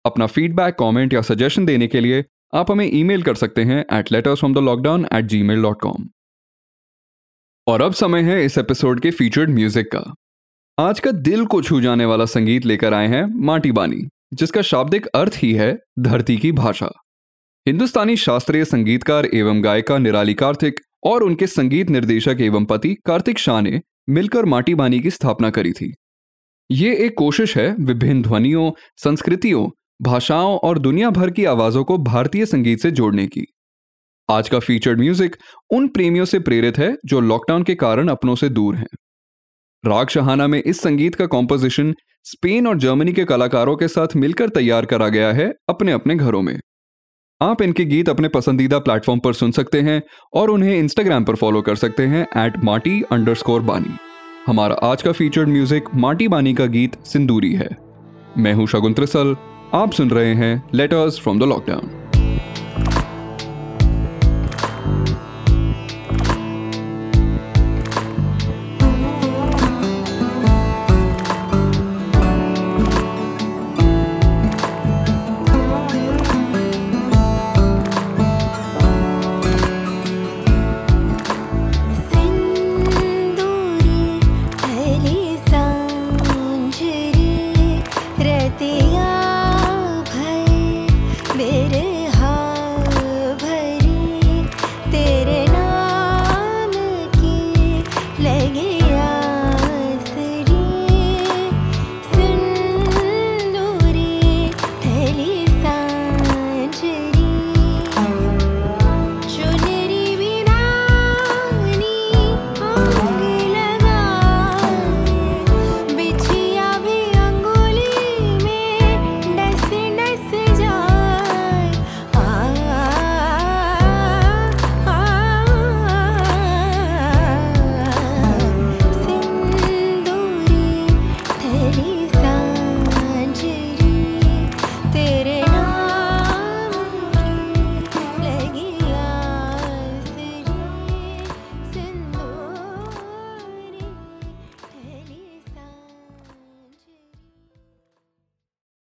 अपना 0.04 0.26
फीडबैक 0.26 0.74
कॉमेंट 0.74 1.12
या 1.12 1.22
सजेशन 1.22 1.66
देने 1.66 1.87
के 1.87 2.00
लिए 2.00 2.24
आप 2.54 2.70
हमें 2.70 2.88
ईमेल 2.92 3.22
कर 3.22 3.34
सकते 3.34 3.64
हैं 3.64 3.84
at 3.92 4.12
letters 4.12 4.38
from 4.38 4.54
the 4.54 4.58
lockdown 4.58 5.06
at 5.14 5.24
Gmail 5.42 5.62
dot 5.62 5.80
com 5.80 6.08
और 7.66 7.82
अब 7.82 7.92
समय 7.92 8.22
है 8.22 8.44
इस 8.44 8.58
एपिसोड 8.58 9.00
के 9.00 9.11
फीचर्ड 9.11 9.50
म्यूज़िक 9.50 9.90
का। 9.94 10.02
आज 10.78 11.00
का 11.00 11.11
दिल 11.11 11.44
को 11.46 11.61
छू 11.62 11.80
जाने 11.80 12.04
वाला 12.04 12.24
संगीत 12.24 12.66
लेकर 12.66 12.94
आए 12.94 13.06
हैं 13.06 13.24
माटी 13.44 13.72
बानी, 13.72 14.00
जिसका 14.34 14.62
शाब्दिक 14.62 15.06
अर्थ 15.06 15.37
ही 15.37 15.52
है 15.52 15.76
धरती 15.98 16.37
की 16.37 16.52
भाषा। 16.52 16.90
हिंदुस्तानी 17.66 18.16
शास्त्रीय 18.16 18.64
संगीतकार 18.64 19.26
एवं 19.26 19.62
गायिका 19.64 19.98
निराली 19.98 20.34
कार्तिक 20.34 20.80
और 21.04 21.22
उनके 21.22 21.46
संगीत 21.46 21.90
निर्देशक 21.90 22.37
एवं 22.40 22.64
पति 22.64 22.94
कार्तिक 23.06 23.38
शाह 23.38 23.61
ने 23.61 23.80
मिलकर 24.08 24.44
माटी 24.44 24.74
बानी 24.74 25.00
की 25.00 25.11
स्थापना 25.11 25.50
करी 25.50 25.72
थी। 25.72 25.94
ये 26.70 26.94
एक 26.96 27.14
कोशिश 27.18 27.56
है 27.56 27.74
विभिन्न 27.80 28.22
ध्वनियों, 28.22 28.70
संस्कृतियों 28.96 29.68
भाषाओं 30.02 30.56
और 30.58 30.78
दुनिया 30.78 31.11
भर 31.11 31.30
की 31.30 31.44
आवाजों 31.44 31.84
को 31.84 31.98
भारतीय 31.98 32.46
संगीत 32.46 32.80
से 32.80 32.90
जोड़ने 32.90 33.26
की। 33.26 33.44
आज 34.30 34.48
का 34.48 34.58
फीचर्ड 34.58 35.00
म्यूज़िक 35.00 35.37
उन 35.70 35.88
प्रेमियों 35.88 36.24
से 36.24 36.38
प्रेरित 36.38 36.78
है 36.78 36.96
जो 37.06 37.20
लॉकडाउन 37.20 37.62
के 37.62 37.74
कारण 37.74 38.08
अपनों 38.08 38.34
से 38.34 38.48
दूर 38.48 38.76
हैं। 38.76 38.87
राग 39.84 40.08
शहाना 40.08 40.46
में 40.46 40.62
इस 40.62 40.80
संगीत 40.80 41.14
का 41.14 41.26
कॉम्पोजिशन 41.26 41.94
स्पेन 42.24 42.66
और 42.66 42.78
जर्मनी 42.78 43.12
के 43.12 43.24
कलाकारों 43.24 43.76
के 43.76 43.88
साथ 43.88 44.16
मिलकर 44.16 44.48
तैयार 44.48 44.87
करा 44.87 45.08
गया 45.08 45.32
है 45.32 45.52
अपने 45.68 45.92
अपने 45.92 46.16
घरों 46.16 46.42
में। 46.42 46.58
आप 47.40 47.62
इनके 47.62 47.84
गीत 47.84 48.08
अपने 48.08 48.28
पसंदीदा 48.28 48.78
प्लेटफॉर्म 48.78 49.20
पर 49.20 49.32
सुन 49.32 49.50
सकते 49.50 49.80
हैं 49.80 50.02
और 50.34 50.50
उन्हें 50.50 50.78
इंस्टाग्राम 50.78 51.24
पर 51.24 51.34
फॉलो 51.34 51.62
कर 51.62 51.76
सकते 51.76 52.06
हैं 52.06 52.26
एट 52.46 52.64
माटी 52.64 53.02
अंडर 53.02 53.61
बानी। 53.61 53.96
हमारा 54.46 54.74
आज 54.74 55.02
का 55.02 55.12
फीचर्ड 55.12 55.48
म्यूज़िक 55.48 55.84
माटी 55.94 56.28
बानी 56.28 56.54
का 56.54 56.66
गीत 56.66 57.04
सिंदूरी 57.04 57.54
है। 57.54 57.68
मैं 58.38 58.52
हूँ 58.52 58.66
शगुन 58.66 58.94
त्रिसल 58.94 59.37
आप 59.74 59.92
सुन 59.92 60.11
रहे 60.11 60.35
हैं 60.35 60.62
लेटर्स 60.74 61.18
फ्रॉम 61.20 61.38
द 61.38 61.42
लॉकडाउन 61.42 61.90